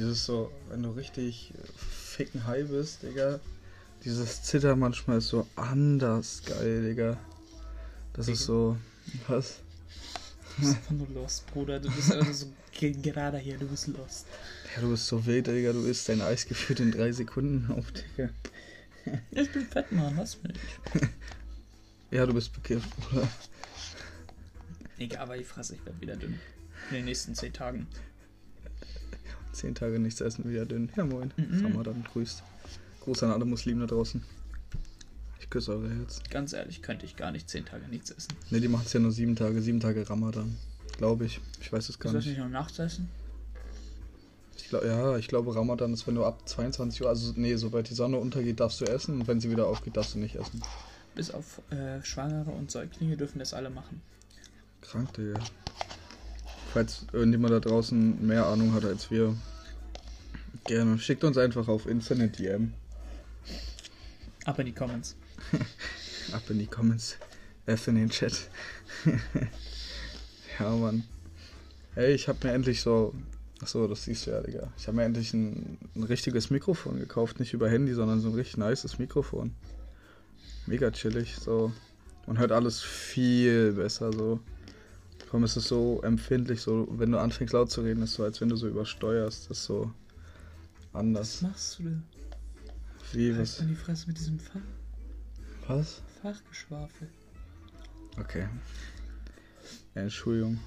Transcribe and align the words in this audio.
Dieses 0.00 0.24
so, 0.24 0.50
wenn 0.70 0.82
du 0.82 0.92
richtig 0.92 1.52
ficken 1.76 2.46
high 2.46 2.66
bist, 2.66 3.02
Digga. 3.02 3.38
Dieses 4.02 4.42
Zittern 4.44 4.78
manchmal 4.78 5.18
ist 5.18 5.28
so 5.28 5.46
anders 5.56 6.40
geil, 6.46 6.82
Digga. 6.88 7.18
Das 8.14 8.26
ist 8.28 8.44
so. 8.44 8.78
Was? 9.28 9.56
Du 10.56 10.62
bist 10.66 10.76
einfach 10.76 10.90
nur 10.90 11.08
lost, 11.10 11.46
Bruder. 11.48 11.78
Du 11.80 11.90
bist 11.90 12.12
einfach 12.12 12.32
so 12.34 12.46
ge- 12.72 12.92
gerade 12.92 13.38
hier, 13.38 13.56
du 13.58 13.66
bist 13.68 13.86
lost. 13.88 14.26
Ja, 14.74 14.80
du 14.82 14.90
bist 14.90 15.06
so 15.06 15.24
wild, 15.26 15.46
Digga. 15.46 15.72
Du 15.72 15.80
isst 15.84 16.08
dein 16.08 16.20
Eis 16.22 16.46
gefühlt 16.46 16.80
in 16.80 16.90
drei 16.92 17.12
Sekunden 17.12 17.70
auf, 17.72 17.92
Digga. 17.92 18.30
Ich 19.30 19.50
bin 19.52 19.66
fett, 19.66 19.92
Mann, 19.92 20.14
lass 20.16 20.42
mich. 20.42 20.54
Ja, 22.10 22.24
du 22.26 22.32
bist 22.34 22.52
bekifft, 22.54 22.88
Bruder. 22.96 23.28
Egal, 24.98 25.22
aber 25.22 25.36
ich 25.36 25.46
fresse, 25.46 25.74
ich 25.76 25.84
werde 25.84 26.00
wieder 26.00 26.16
dünn. 26.16 26.38
In 26.90 26.96
den 26.96 27.04
nächsten 27.04 27.34
10 27.34 27.52
Tagen. 27.52 27.86
Zehn 29.60 29.74
Tage 29.74 29.98
nichts 29.98 30.22
essen, 30.22 30.48
wieder 30.48 30.64
dünn. 30.64 30.90
Ja, 30.96 31.04
moin. 31.04 31.34
Mhm. 31.36 31.66
Ramadan 31.66 32.02
grüßt. 32.02 32.42
Gruß 33.00 33.24
an 33.24 33.30
alle 33.30 33.44
Muslimen 33.44 33.80
da 33.80 33.94
draußen. 33.94 34.22
Ich 35.38 35.50
küsse 35.50 35.72
eure 35.72 35.90
Herzen. 35.90 36.22
Ganz 36.30 36.54
ehrlich, 36.54 36.80
könnte 36.80 37.04
ich 37.04 37.14
gar 37.14 37.30
nicht 37.30 37.50
10 37.50 37.66
Tage 37.66 37.86
nichts 37.88 38.10
essen. 38.10 38.32
Ne, 38.48 38.62
die 38.62 38.68
machen 38.68 38.84
es 38.86 38.92
ja 38.94 39.00
nur 39.00 39.12
sieben 39.12 39.36
Tage. 39.36 39.60
Sieben 39.60 39.78
Tage 39.78 40.08
Ramadan. 40.08 40.56
Glaube 40.96 41.26
ich. 41.26 41.42
Ich 41.60 41.70
weiß 41.70 41.90
es 41.90 41.98
gar 41.98 42.14
nicht. 42.14 42.26
nicht 42.26 42.38
nur 42.38 42.48
nachts 42.48 42.78
essen? 42.78 43.10
Ich 44.56 44.70
glaub, 44.70 44.82
ja, 44.82 45.18
ich 45.18 45.28
glaube, 45.28 45.54
Ramadan 45.54 45.92
ist, 45.92 46.06
wenn 46.06 46.14
du 46.14 46.24
ab 46.24 46.48
22 46.48 47.02
Uhr, 47.02 47.10
also 47.10 47.34
nee, 47.36 47.54
sobald 47.56 47.90
die 47.90 47.94
Sonne 47.94 48.16
untergeht, 48.16 48.60
darfst 48.60 48.80
du 48.80 48.86
essen 48.86 49.20
und 49.20 49.28
wenn 49.28 49.40
sie 49.40 49.50
wieder 49.50 49.66
aufgeht, 49.66 49.94
darfst 49.94 50.14
du 50.14 50.20
nicht 50.20 50.36
essen. 50.36 50.62
Bis 51.14 51.30
auf 51.30 51.60
äh, 51.70 52.02
Schwangere 52.02 52.50
und 52.50 52.70
Säuglinge 52.70 53.18
dürfen 53.18 53.40
das 53.40 53.52
alle 53.52 53.68
machen. 53.68 54.00
Krank, 54.80 55.12
Digga. 55.12 55.38
Falls 56.72 57.04
irgendjemand 57.12 57.52
da 57.52 57.60
draußen 57.60 58.24
mehr 58.24 58.46
Ahnung 58.46 58.72
hat 58.72 58.84
als 58.84 59.10
wir, 59.10 59.34
gerne. 60.70 60.98
Schickt 61.00 61.24
uns 61.24 61.36
einfach 61.36 61.66
auf 61.66 61.86
Internet 61.86 62.38
DM. 62.38 62.72
Ab 64.44 64.58
in 64.60 64.66
die 64.66 64.72
Comments. 64.72 65.16
Ab 66.32 66.42
in 66.48 66.60
die 66.60 66.66
Comments. 66.66 67.16
F 67.66 67.88
in 67.88 67.96
den 67.96 68.08
Chat. 68.08 68.48
ja, 70.60 70.70
Mann. 70.70 71.02
Ey, 71.96 72.14
ich 72.14 72.28
hab 72.28 72.42
mir 72.44 72.52
endlich 72.52 72.82
so. 72.82 73.12
Achso, 73.60 73.88
das 73.88 74.04
siehst 74.04 74.26
du 74.26 74.30
ja, 74.30 74.40
Digga. 74.40 74.72
Ich 74.78 74.86
habe 74.86 74.96
mir 74.96 75.02
endlich 75.02 75.34
ein, 75.34 75.76
ein 75.96 76.04
richtiges 76.04 76.50
Mikrofon 76.50 77.00
gekauft. 77.00 77.40
Nicht 77.40 77.52
über 77.52 77.68
Handy, 77.68 77.92
sondern 77.92 78.20
so 78.20 78.28
ein 78.28 78.34
richtig 78.34 78.56
nices 78.56 78.98
Mikrofon. 78.98 79.52
Mega 80.66 80.92
chillig. 80.92 81.34
So. 81.36 81.72
Man 82.28 82.38
hört 82.38 82.52
alles 82.52 82.80
viel 82.80 83.72
besser. 83.72 84.12
So. 84.12 84.38
Vor 85.26 85.34
allem 85.34 85.44
ist 85.44 85.56
es 85.56 85.66
so 85.66 86.00
empfindlich. 86.02 86.60
So, 86.60 86.86
wenn 86.92 87.10
du 87.10 87.18
anfängst 87.18 87.54
laut 87.54 87.72
zu 87.72 87.80
reden, 87.80 88.02
ist 88.02 88.14
so, 88.14 88.22
als 88.22 88.40
wenn 88.40 88.48
du 88.48 88.56
so 88.56 88.68
übersteuerst. 88.68 89.50
Das 89.50 89.58
ist 89.58 89.64
so 89.64 89.92
Was 90.92 91.00
anders. 91.00 91.42
machst 91.42 91.78
du 91.78 91.82
denn? 91.84 92.02
Wie, 93.12 93.30
Halt 93.30 93.42
was? 93.42 93.60
mal 93.60 93.68
die 93.68 93.74
Fresse 93.74 94.06
mit 94.08 94.18
diesem 94.18 94.38
Fach 94.38 94.60
Was? 95.66 96.02
Fachgeschwafel. 96.22 97.08
Okay. 98.18 98.48
Ja, 99.94 100.02
Entschuldigung. 100.02 100.58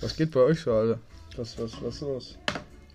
Was 0.00 0.16
geht 0.16 0.30
bei 0.30 0.40
euch 0.40 0.60
so, 0.60 0.72
alle? 0.72 0.98
Was, 1.36 1.58
was, 1.58 1.80
was 1.82 1.94
ist 1.94 2.00
los? 2.00 2.38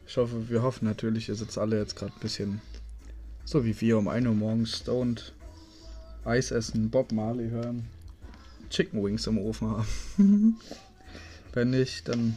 Ich 0.05 0.17
hoffe, 0.17 0.49
wir 0.49 0.61
hoffen 0.61 0.85
natürlich, 0.85 1.29
ihr 1.29 1.35
sitzt 1.35 1.57
alle 1.57 1.77
jetzt 1.77 1.95
gerade 1.95 2.13
ein 2.13 2.19
bisschen 2.19 2.61
so 3.47 3.63
wie 3.63 3.79
wir 3.79 3.97
um 3.97 4.09
1 4.09 4.27
Uhr 4.27 4.33
morgens 4.33 4.77
stoned, 4.77 5.33
Eis 6.25 6.51
essen, 6.51 6.89
Bob 6.89 7.13
Marley 7.13 7.49
hören, 7.49 7.87
Chicken 8.69 9.01
Wings 9.01 9.25
im 9.25 9.37
Ofen 9.37 9.69
haben. 9.69 9.87
Wenn 11.53 11.69
nicht, 11.69 12.09
dann. 12.09 12.35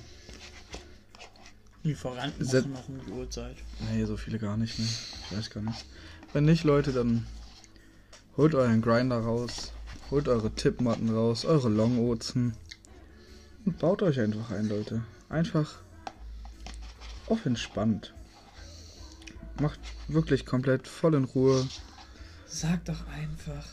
Lieferanten 1.83 2.45
Se- 2.45 2.63
machen 2.63 2.73
noch 2.73 2.89
um 2.89 3.07
die 3.07 3.13
Uhrzeit. 3.13 3.57
Nee, 3.91 4.05
so 4.05 4.17
viele 4.17 4.39
gar 4.39 4.57
nicht, 4.57 4.79
ne? 4.79 4.85
Ich 5.31 5.37
weiß 5.37 5.51
gar 5.51 5.63
nicht. 5.63 5.85
Wenn 6.33 6.45
nicht, 6.45 6.65
Leute, 6.65 6.93
dann 6.93 7.27
holt 8.37 8.55
euren 8.55 8.83
Grinder 8.83 9.21
raus, 9.21 9.73
holt 10.11 10.29
eure 10.29 10.51
Tippmatten 10.55 11.09
raus, 11.15 11.45
eure 11.45 11.69
Longozen 11.69 12.55
und 13.65 13.79
baut 13.79 14.03
euch 14.03 14.21
einfach 14.21 14.51
ein, 14.51 14.69
Leute. 14.69 15.03
Einfach 15.29 15.79
auf 17.27 17.47
entspannt. 17.47 18.13
Macht 19.61 19.81
wirklich 20.09 20.47
komplett 20.47 20.87
voll 20.89 21.15
in 21.15 21.25
Ruhe. 21.25 21.67
Sag 22.47 22.85
doch 22.87 23.07
einfach. 23.09 23.67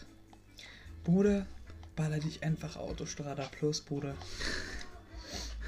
Bruder, 1.04 1.46
baller 1.96 2.20
dich 2.20 2.44
einfach 2.44 2.76
Autostrada 2.78 3.48
Plus, 3.52 3.82
Bruder. 3.82 4.14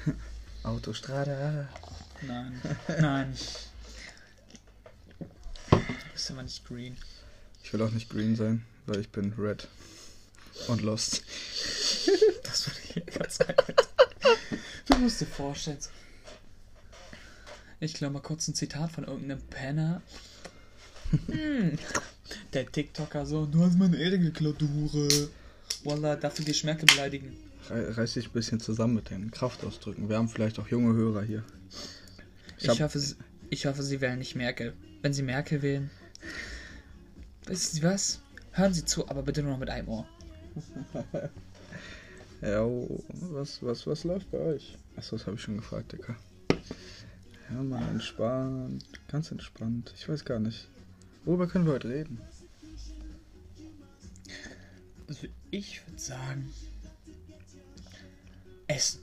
Autostrada. 0.62 1.68
Nein. 2.26 2.60
Nein. 3.00 3.34
Du 5.70 5.78
bist 6.12 6.30
immer 6.30 6.42
nicht 6.42 6.64
green. 6.66 6.96
Ich 7.62 7.72
will 7.72 7.82
auch 7.82 7.90
nicht 7.90 8.10
green 8.10 8.36
sein, 8.36 8.64
weil 8.86 9.00
ich 9.00 9.08
bin 9.10 9.32
red. 9.38 9.68
Und 10.68 10.82
lost. 10.82 11.22
Das 12.42 12.66
würde 12.68 12.80
ich 13.06 13.32
sein. 13.32 13.54
Du 14.86 14.96
musst 14.98 15.20
dir 15.20 15.26
vorstellen. 15.26 15.78
Ich 17.78 17.94
glaube 17.94 18.14
mal 18.14 18.20
kurz 18.20 18.46
ein 18.48 18.54
Zitat 18.54 18.92
von 18.92 19.04
irgendeinem 19.04 19.40
Penner. 19.42 20.02
Hm. 21.28 21.78
Der 22.52 22.70
TikToker 22.70 23.24
so, 23.24 23.46
du 23.46 23.64
hast 23.64 23.78
meine 23.78 23.96
Ehre 23.96 24.18
geklaut, 24.18 24.60
du 24.60 24.68
Hure. 24.68 25.28
Wallah, 25.84 26.16
dafür 26.16 26.44
die 26.44 26.52
Schmerke 26.54 26.84
beleidigen. 26.86 27.36
Re- 27.70 27.96
Reiß 27.96 28.14
dich 28.14 28.26
ein 28.26 28.32
bisschen 28.32 28.60
zusammen 28.60 28.94
mit 28.94 29.08
den 29.10 29.30
Kraftausdrücken. 29.30 30.08
Wir 30.08 30.16
haben 30.18 30.28
vielleicht 30.28 30.58
auch 30.58 30.68
junge 30.68 30.92
Hörer 30.94 31.22
hier. 31.22 31.42
Ich 32.60 32.68
Ich, 32.68 32.80
hoffe, 32.82 32.98
sie- 32.98 33.16
ich 33.50 33.66
hoffe, 33.66 33.82
sie 33.82 34.00
wählen 34.00 34.18
nicht 34.18 34.34
Merkel. 34.36 34.74
Wenn 35.02 35.12
sie 35.12 35.22
Merkel 35.22 35.62
wählen, 35.62 35.90
wissen 37.46 37.76
Sie 37.76 37.82
was? 37.82 38.20
Hören 38.52 38.74
Sie 38.74 38.84
zu, 38.84 39.08
aber 39.08 39.22
bitte 39.22 39.42
nur 39.42 39.52
noch 39.52 39.58
mit 39.58 39.70
einem 39.70 39.88
Ohr. 39.88 40.06
Ja, 42.42 42.64
was, 42.64 43.62
was, 43.62 43.86
was 43.86 44.04
läuft 44.04 44.30
bei 44.30 44.38
euch? 44.38 44.74
Achso, 44.96 45.14
das 45.18 45.26
habe 45.26 45.36
ich 45.36 45.42
schon 45.42 45.58
gefragt, 45.58 45.92
Dicker. 45.92 46.16
Ja, 47.50 47.62
mal 47.62 47.86
entspannt. 47.90 48.82
Ganz 49.08 49.30
entspannt. 49.30 49.92
Ich 49.94 50.08
weiß 50.08 50.24
gar 50.24 50.38
nicht. 50.38 50.66
Worüber 51.26 51.46
können 51.46 51.66
wir 51.66 51.74
heute 51.74 51.90
reden? 51.90 52.18
Also 55.06 55.26
ich 55.50 55.86
würde 55.86 56.00
sagen, 56.00 56.50
Essen. 58.68 59.00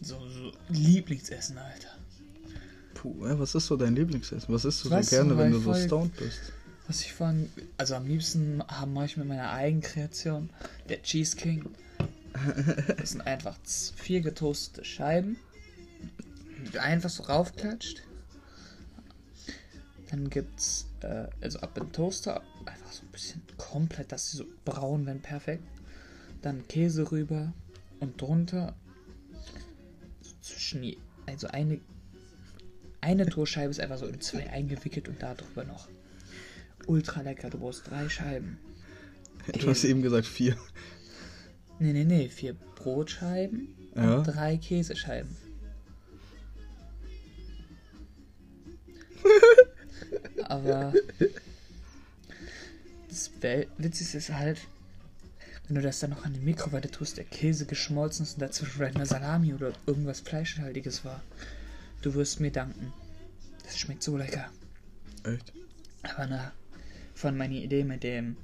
So, 0.00 0.26
so 0.26 0.52
Lieblingsessen, 0.70 1.58
Alter. 1.58 1.88
Puh, 3.00 3.14
was 3.20 3.54
ist 3.54 3.66
so 3.66 3.76
dein 3.76 3.94
Lieblingsessen? 3.94 4.52
Was 4.52 4.64
isst 4.64 4.84
du 4.84 4.90
Weißt 4.90 5.10
so 5.10 5.16
du, 5.16 5.22
gerne, 5.22 5.38
wenn 5.38 5.52
weil 5.52 5.60
du 5.60 5.60
so 5.60 5.74
stoned 5.74 6.16
bist? 6.16 6.52
Was 6.88 7.02
ich 7.02 7.12
vorhin, 7.12 7.48
also 7.76 7.94
am 7.94 8.08
liebsten 8.08 8.60
haben 8.66 8.92
mache 8.92 9.04
ich 9.04 9.16
mit 9.16 9.28
meiner 9.28 9.52
Eigenkreation, 9.52 10.50
der 10.88 11.02
Cheese 11.02 11.36
King. 11.36 11.64
Das 12.98 13.10
sind 13.10 13.22
einfach 13.22 13.56
vier 13.96 14.20
getoastete 14.20 14.84
Scheiben. 14.84 15.36
die 16.66 16.70
du 16.70 16.80
Einfach 16.80 17.10
so 17.10 17.24
raufklatscht. 17.24 18.02
Dann 20.10 20.30
gibt's, 20.30 20.86
äh, 21.00 21.26
also 21.40 21.60
ab 21.60 21.76
im 21.78 21.92
Toaster, 21.92 22.42
einfach 22.64 22.92
so 22.92 23.02
ein 23.02 23.12
bisschen 23.12 23.42
komplett, 23.56 24.12
dass 24.12 24.30
sie 24.30 24.38
so 24.38 24.44
braun 24.64 25.04
werden, 25.06 25.20
perfekt. 25.20 25.64
Dann 26.42 26.66
Käse 26.68 27.10
rüber 27.10 27.52
und 28.00 28.20
drunter 28.20 28.74
so 30.22 30.34
zwischen 30.40 30.82
die, 30.82 30.98
also 31.26 31.48
eine, 31.48 31.80
eine 33.00 33.26
Toastscheibe 33.26 33.70
ist 33.70 33.80
einfach 33.80 33.98
so 33.98 34.06
in 34.06 34.20
zwei 34.20 34.48
eingewickelt 34.50 35.08
und 35.08 35.22
da 35.22 35.34
drüber 35.34 35.64
noch 35.64 35.88
ultra 36.86 37.20
lecker. 37.22 37.50
Du 37.50 37.58
brauchst 37.58 37.88
drei 37.90 38.08
Scheiben. 38.08 38.58
Du 39.60 39.68
hast 39.68 39.84
eben 39.84 40.02
gesagt 40.02 40.26
vier. 40.26 40.56
Nee, 41.78 41.92
nee, 41.92 42.04
nee. 42.04 42.28
Vier 42.28 42.54
Brotscheiben 42.76 43.68
Ja. 43.94 44.16
und 44.16 44.24
drei 44.24 44.56
Käsescheiben. 44.56 45.36
Aber 50.44 50.92
das 53.08 53.30
Witzigste 53.78 54.18
ist 54.18 54.30
halt, 54.32 54.58
wenn 55.66 55.76
du 55.76 55.82
das 55.82 56.00
dann 56.00 56.10
noch 56.10 56.24
an 56.24 56.32
die 56.32 56.40
Mikrowelle 56.40 56.90
tust, 56.90 57.16
der 57.16 57.24
Käse 57.24 57.66
geschmolzen 57.66 58.24
ist 58.24 58.34
und 58.34 58.40
dazwischen 58.42 58.72
vielleicht 58.72 58.96
eine 58.96 59.06
Salami 59.06 59.54
oder 59.54 59.72
irgendwas 59.86 60.20
Fleischhaltiges 60.20 61.04
war. 61.04 61.22
Du 62.02 62.14
wirst 62.14 62.40
mir 62.40 62.52
danken. 62.52 62.92
Das 63.64 63.78
schmeckt 63.78 64.02
so 64.02 64.16
lecker. 64.16 64.50
Echt? 65.24 65.52
Aber 66.02 66.26
na, 66.26 66.52
von 67.14 67.36
meiner 67.36 67.54
Idee 67.54 67.84
mit 67.84 68.02
dem, 68.02 68.36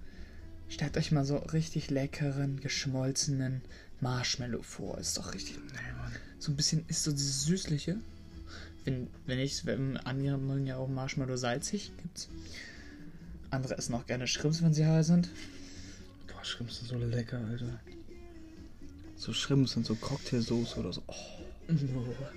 stellt 0.69 0.97
euch 0.97 1.13
mal 1.13 1.25
so 1.25 1.37
richtig 1.37 1.91
leckeren, 1.91 2.61
geschmolzenen 2.61 3.63
Marshmallow 4.01 4.63
vor. 4.63 4.99
Ist 4.99 5.17
doch 5.17 5.33
richtig. 5.35 5.59
So 6.39 6.53
ein 6.53 6.57
bisschen 6.57 6.85
ist 6.89 7.05
so 7.05 7.13
dieses 7.13 7.45
Süßliche. 7.45 7.97
Wenn, 8.85 9.09
wenn 9.27 9.39
ich, 9.39 9.65
wenn 9.65 9.97
andere 9.99 10.37
mögen 10.37 10.67
ja 10.67 10.77
auch 10.77 10.89
Marshmallow 10.89 11.37
salzig, 11.37 11.93
gibt's. 12.03 12.29
Andere 13.51 13.79
essen 13.79 13.95
auch 13.95 14.07
gerne 14.07 14.27
Shrimps, 14.27 14.63
wenn 14.63 14.75
sie 14.75 14.85
heiß 14.85 15.07
sind. 15.07 15.31
Boah, 16.27 16.45
Shrimps 16.45 16.79
sind 16.79 16.89
so 16.89 16.99
lecker, 16.99 17.39
Alter. 17.39 17.81
So 19.17 19.33
Shrimps 19.33 19.77
und 19.77 19.87
so 19.87 19.95
Cocktailsoße 19.95 20.81
oder 20.81 20.93
so. 20.93 21.03
Oh, 21.07 21.44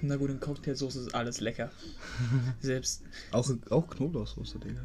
Na 0.02 0.16
gut, 0.16 0.30
in 0.30 0.40
Cocktailsoße 0.40 1.02
ist 1.02 1.16
alles 1.16 1.40
lecker. 1.42 1.70
Selbst. 2.62 3.04
Auch, 3.32 3.50
auch 3.70 3.88
Knoblauchsoße, 3.90 4.60
Digga. 4.60 4.82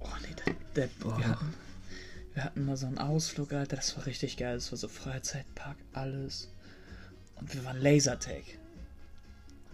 Oh 0.00 0.08
nee, 0.22 0.34
der, 0.44 0.54
der, 0.74 0.88
Boah. 1.00 1.18
wir, 1.18 1.28
hatten, 1.28 1.54
wir 2.34 2.44
hatten 2.44 2.64
mal 2.66 2.76
so 2.76 2.86
einen 2.86 2.98
Ausflug, 2.98 3.52
Alter. 3.52 3.76
Das 3.76 3.96
war 3.96 4.06
richtig 4.06 4.36
geil. 4.36 4.54
Das 4.56 4.70
war 4.70 4.78
so 4.78 4.88
Freizeitpark, 4.88 5.76
alles. 5.92 6.48
Und 7.36 7.54
wir 7.54 7.64
waren 7.64 7.80
Lasertag. 7.80 8.42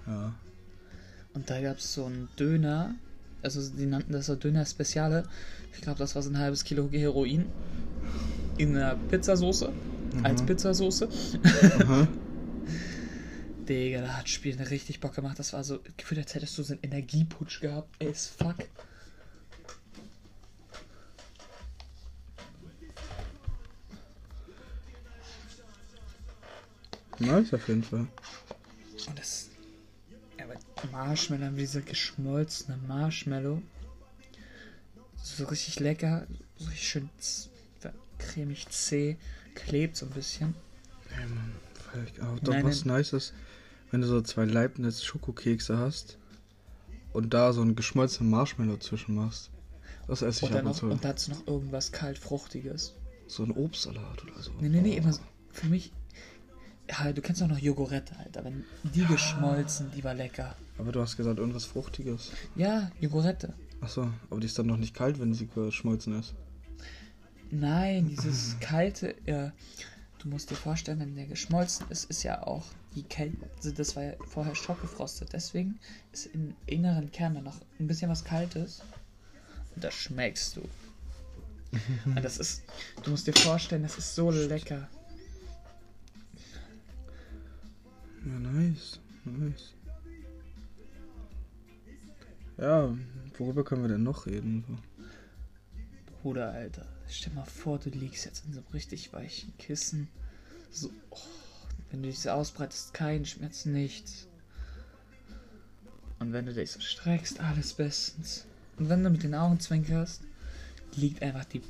Ja. 0.06 0.34
Und 1.34 1.48
da 1.50 1.60
gab 1.60 1.78
es 1.78 1.94
so 1.94 2.04
einen 2.06 2.28
Döner. 2.38 2.94
Also, 3.42 3.68
die 3.76 3.86
nannten 3.86 4.12
das 4.12 4.26
so 4.26 4.36
Döner 4.36 4.64
Speziale. 4.66 5.24
Ich 5.74 5.80
glaube, 5.80 5.98
das 5.98 6.14
war 6.14 6.22
so 6.22 6.30
ein 6.30 6.38
halbes 6.38 6.64
Kilo 6.64 6.88
Heroin. 6.90 7.46
In 8.58 8.76
einer 8.76 8.94
Pizzasoße. 8.94 9.72
Als 10.22 10.42
Mhm. 10.42 10.46
Pizzasoße. 10.46 11.08
Aha. 11.80 12.06
Digga, 13.66 14.00
da 14.00 14.16
hat 14.16 14.28
Spiel 14.28 14.60
richtig 14.60 15.00
Bock 15.00 15.14
gemacht. 15.14 15.38
Das 15.38 15.52
war 15.52 15.64
so, 15.64 15.80
gefühlt 15.96 16.20
als 16.20 16.34
hättest 16.34 16.58
du 16.58 16.62
so 16.62 16.72
einen 16.72 16.82
Energieputsch 16.82 17.60
gehabt. 17.60 17.88
Ey, 17.98 18.10
ist 18.10 18.28
fuck. 18.28 18.56
Nice 27.18 27.54
auf 27.54 27.68
jeden 27.68 27.84
Fall. 27.84 28.08
Und 29.06 29.18
das. 29.18 29.50
Ja, 30.38 30.44
aber 30.44 30.56
Marshmallow, 30.90 31.56
dieser 31.56 31.82
geschmolzene 31.82 32.76
Marshmallow. 32.88 33.62
So 35.22 35.44
richtig 35.44 35.78
lecker. 35.78 36.26
So 36.56 36.66
richtig 36.66 36.88
schön 36.88 37.10
cremig 38.18 38.68
zäh. 38.70 39.16
Klebt 39.54 39.96
so 39.96 40.06
ein 40.06 40.12
bisschen. 40.12 40.54
Ey, 41.10 41.26
Mann. 41.26 41.52
Auch. 42.20 42.38
Doch, 42.40 42.52
Nein, 42.52 42.64
was 42.64 42.84
nice 42.84 43.12
ist, 43.12 43.34
wenn 43.90 44.00
du 44.00 44.06
so 44.06 44.20
zwei 44.22 44.44
Leibniz 44.44 45.02
Schokokekse 45.04 45.78
hast 45.78 46.18
und 47.12 47.34
da 47.34 47.52
so 47.52 47.62
einen 47.62 47.76
geschmolzenen 47.76 48.30
Marshmallow 48.30 48.78
zwischen 48.78 49.14
machst. 49.14 49.50
Das 50.08 50.22
esse 50.22 50.44
ich 50.46 50.50
Oder 50.50 50.60
ab 50.60 50.64
und 50.64 50.70
noch, 50.70 50.76
zu. 50.78 50.86
und 50.86 51.04
dazu 51.04 51.30
noch 51.30 51.46
irgendwas 51.46 51.92
kaltfruchtiges. 51.92 52.94
So 53.28 53.44
ein 53.44 53.52
Obstsalat 53.52 54.22
oder 54.24 54.42
so. 54.42 54.50
Nee, 54.60 54.68
nee, 54.68 54.80
nee, 54.80 54.96
immer 54.96 55.12
so. 55.12 55.20
Für 55.50 55.66
mich. 55.68 55.92
Ja, 56.90 57.12
du 57.12 57.22
kennst 57.22 57.42
auch 57.42 57.48
noch 57.48 57.58
Jogurette, 57.58 58.14
Alter. 58.18 58.44
Wenn 58.44 58.64
die 58.82 59.04
geschmolzen, 59.06 59.90
die 59.96 60.02
war 60.04 60.14
lecker. 60.14 60.56
Aber 60.78 60.92
du 60.92 61.00
hast 61.00 61.16
gesagt, 61.16 61.38
irgendwas 61.38 61.64
Fruchtiges. 61.64 62.32
Ja, 62.56 62.90
Jogurette. 63.00 63.54
Achso, 63.80 64.08
aber 64.30 64.40
die 64.40 64.46
ist 64.46 64.58
dann 64.58 64.66
noch 64.66 64.76
nicht 64.76 64.94
kalt, 64.94 65.18
wenn 65.20 65.32
sie 65.34 65.46
geschmolzen 65.46 66.18
ist. 66.18 66.34
Nein, 67.50 68.08
dieses 68.08 68.58
kalte, 68.60 69.14
äh, 69.26 69.50
du 70.22 70.28
musst 70.28 70.50
dir 70.50 70.54
vorstellen, 70.56 71.00
wenn 71.00 71.14
der 71.16 71.26
geschmolzen 71.26 71.86
ist, 71.90 72.08
ist 72.08 72.22
ja 72.22 72.46
auch 72.46 72.64
die 72.94 73.02
Kälte, 73.02 73.50
also 73.56 73.72
das 73.72 73.96
war 73.96 74.04
ja 74.04 74.12
vorher 74.26 74.54
schockgefrostet. 74.54 75.32
Deswegen 75.32 75.78
ist 76.12 76.26
im 76.26 76.54
inneren 76.66 77.10
Kern 77.10 77.34
dann 77.34 77.44
noch 77.44 77.60
ein 77.80 77.86
bisschen 77.86 78.10
was 78.10 78.24
Kaltes. 78.24 78.82
Und 79.74 79.82
das 79.82 79.94
schmeckst 79.94 80.56
du. 80.56 80.68
Und 82.04 82.22
das 82.22 82.38
ist, 82.38 82.62
du 83.02 83.10
musst 83.10 83.26
dir 83.26 83.32
vorstellen, 83.32 83.82
das 83.82 83.98
ist 83.98 84.14
so 84.14 84.30
lecker. 84.30 84.88
Ja, 88.24 88.38
nice. 88.38 89.00
Nice. 89.24 89.74
Ja, 92.58 92.94
worüber 93.38 93.64
können 93.64 93.82
wir 93.82 93.88
denn 93.88 94.02
noch 94.02 94.26
reden? 94.26 94.78
Bruder, 96.22 96.52
Alter, 96.52 96.86
stell 97.14 97.32
mal 97.32 97.44
vor, 97.44 97.78
du 97.78 97.90
liegst 97.90 98.24
jetzt 98.24 98.44
in 98.46 98.52
so 98.52 98.60
einem 98.60 98.68
richtig 98.72 99.12
weichen 99.12 99.56
Kissen. 99.58 100.08
So, 100.70 100.90
oh, 101.10 101.18
wenn 101.90 102.02
du 102.02 102.08
dich 102.08 102.20
so 102.20 102.30
ausbreitest, 102.30 102.94
kein 102.94 103.24
Schmerz, 103.26 103.66
nichts. 103.66 104.26
Und 106.18 106.32
wenn 106.32 106.46
du 106.46 106.54
dich 106.54 106.70
so 106.70 106.80
streckst, 106.80 107.40
alles 107.40 107.74
bestens. 107.74 108.46
Und 108.78 108.88
wenn 108.88 109.02
du 109.02 109.10
mit 109.10 109.22
den 109.22 109.34
Augen 109.34 109.60
zwinkerst, 109.60 110.22
liegt 110.96 111.22
einfach 111.22 111.44
die, 111.44 111.62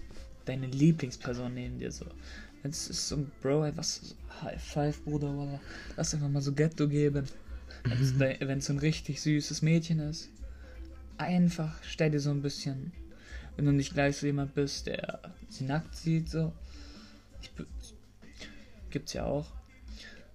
deine 0.44 0.66
Lieblingsperson 0.66 1.54
neben 1.54 1.78
dir 1.78 1.90
so. 1.90 2.06
Es 2.62 2.88
ist 2.88 3.08
so 3.08 3.16
ein 3.16 3.32
Bro, 3.40 3.76
was 3.76 3.96
so 3.96 4.14
High 4.42 4.62
Five, 4.62 5.02
Bruder, 5.04 5.30
oder 5.30 5.60
lass 5.96 6.14
einfach 6.14 6.28
mal 6.28 6.42
so 6.42 6.52
Ghetto 6.52 6.86
geben. 6.86 7.26
Wenn 7.84 8.58
es 8.58 8.66
so 8.66 8.72
ein 8.72 8.78
richtig 8.78 9.20
süßes 9.20 9.62
Mädchen 9.62 9.98
ist. 9.98 10.28
Einfach 11.18 11.76
stell 11.82 12.10
dir 12.10 12.20
so 12.20 12.30
ein 12.30 12.42
bisschen 12.42 12.92
wenn 13.62 13.66
du 13.66 13.72
nicht 13.74 13.94
gleich 13.94 14.16
so 14.16 14.26
jemand 14.26 14.54
bist, 14.54 14.88
der 14.88 15.20
sie 15.48 15.62
nackt 15.62 15.94
sieht, 15.94 16.28
so. 16.28 16.52
Ich, 17.40 17.52
gibt's 18.90 19.12
ja 19.12 19.24
auch. 19.24 19.46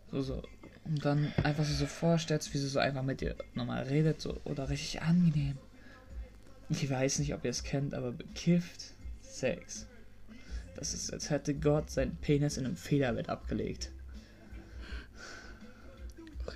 So, 0.10 0.22
so. 0.22 0.44
Und 0.86 1.04
dann 1.04 1.34
einfach 1.44 1.66
so, 1.66 1.74
so 1.74 1.88
vorstellst, 1.88 2.54
wie 2.54 2.58
sie 2.58 2.70
so 2.70 2.80
einfach 2.80 3.04
mit 3.04 3.20
dir 3.20 3.36
normal 3.54 3.84
redet, 3.84 4.22
so. 4.22 4.40
Oder 4.46 4.70
richtig 4.70 5.02
angenehm. 5.02 5.58
Ich 6.70 6.90
weiß 6.90 7.20
nicht, 7.20 7.34
ob 7.34 7.44
ihr 7.44 7.52
es 7.52 7.66
kennt, 7.66 7.94
aber 7.94 8.14
bekifft 8.14 8.94
Sex. 9.20 9.88
Das 10.78 10.94
ist, 10.94 11.12
als 11.12 11.30
hätte 11.30 11.54
Gott 11.54 11.92
seinen 11.92 12.16
Penis 12.16 12.56
in 12.56 12.66
einem 12.66 12.78
Federbett 12.78 13.28
abgelegt. 13.28 13.92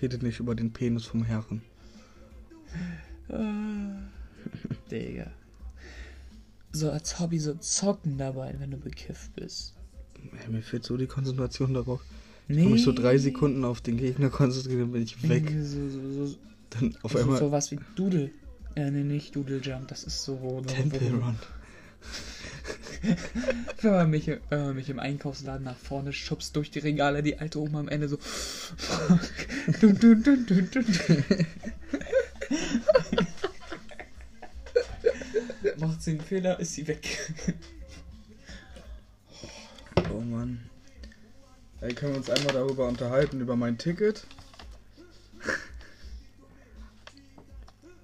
Redet 0.01 0.23
nicht 0.23 0.39
über 0.39 0.56
den 0.56 0.71
Penis 0.71 1.06
vom 1.06 1.25
Herren. 1.25 1.63
Ah, 3.27 4.07
Digga. 4.89 5.33
So 6.73 6.89
als 6.91 7.19
Hobby 7.19 7.39
so 7.39 7.53
zocken 7.56 8.18
dabei, 8.18 8.56
wenn 8.59 8.71
du 8.71 8.77
bekifft 8.77 9.35
bist. 9.35 9.73
Ey, 10.44 10.50
mir 10.51 10.62
fehlt 10.62 10.83
so 10.85 10.95
die 10.97 11.07
Konzentration 11.07 11.73
darauf. 11.73 12.01
Nee. 12.47 12.75
Ich 12.75 12.83
so 12.83 12.91
drei 12.91 13.18
Sekunden 13.18 13.63
auf 13.65 13.81
den 13.81 13.97
Gegner 13.97 14.29
konzentriert, 14.29 14.81
dann 14.81 14.91
bin 14.91 15.03
ich 15.03 15.27
weg. 15.27 15.51
So, 15.63 15.89
so, 15.89 16.25
so, 16.27 16.35
Dann 16.69 16.97
auf 17.01 17.15
einmal 17.15 17.39
so 17.39 17.51
was 17.51 17.71
wie 17.71 17.79
Doodle. 17.95 18.29
Äh, 18.75 18.91
nee, 18.91 19.03
nicht 19.03 19.35
Doodle 19.35 19.57
Jump, 19.59 19.88
das 19.89 20.03
ist 20.03 20.23
so. 20.23 20.39
wo- 20.41 20.62
Temple 20.62 21.00
Run. 21.12 21.35
Wenn 23.81 23.91
man 23.91 24.09
mich, 24.09 24.27
wenn 24.27 24.62
man 24.62 24.75
mich 24.75 24.89
im 24.89 25.00
Einkaufsladen 25.00 25.63
nach 25.63 25.75
vorne 25.77 26.13
schubst 26.13 26.56
durch 26.56 26.69
die 26.71 26.79
Regale, 26.79 27.23
die 27.23 27.39
alte 27.39 27.59
Oma 27.59 27.79
am 27.79 27.88
Ende 27.89 28.07
so. 28.07 28.18
dun, 29.81 29.97
dun, 30.00 30.23
dun, 30.23 30.45
dun, 30.45 30.69
dun. 30.71 30.85
Macht 36.01 36.06
sie 36.06 36.12
einen 36.13 36.21
Fehler, 36.21 36.59
ist 36.59 36.74
sie 36.74 36.88
weg. 36.88 37.31
Oh 40.12 40.19
Mann. 40.19 40.68
Ey, 41.80 41.94
können 41.94 42.13
wir 42.13 42.18
uns 42.18 42.30
einmal 42.31 42.53
darüber 42.53 42.88
unterhalten, 42.88 43.39
über 43.39 43.56
mein 43.56 43.77
Ticket? 43.77 44.25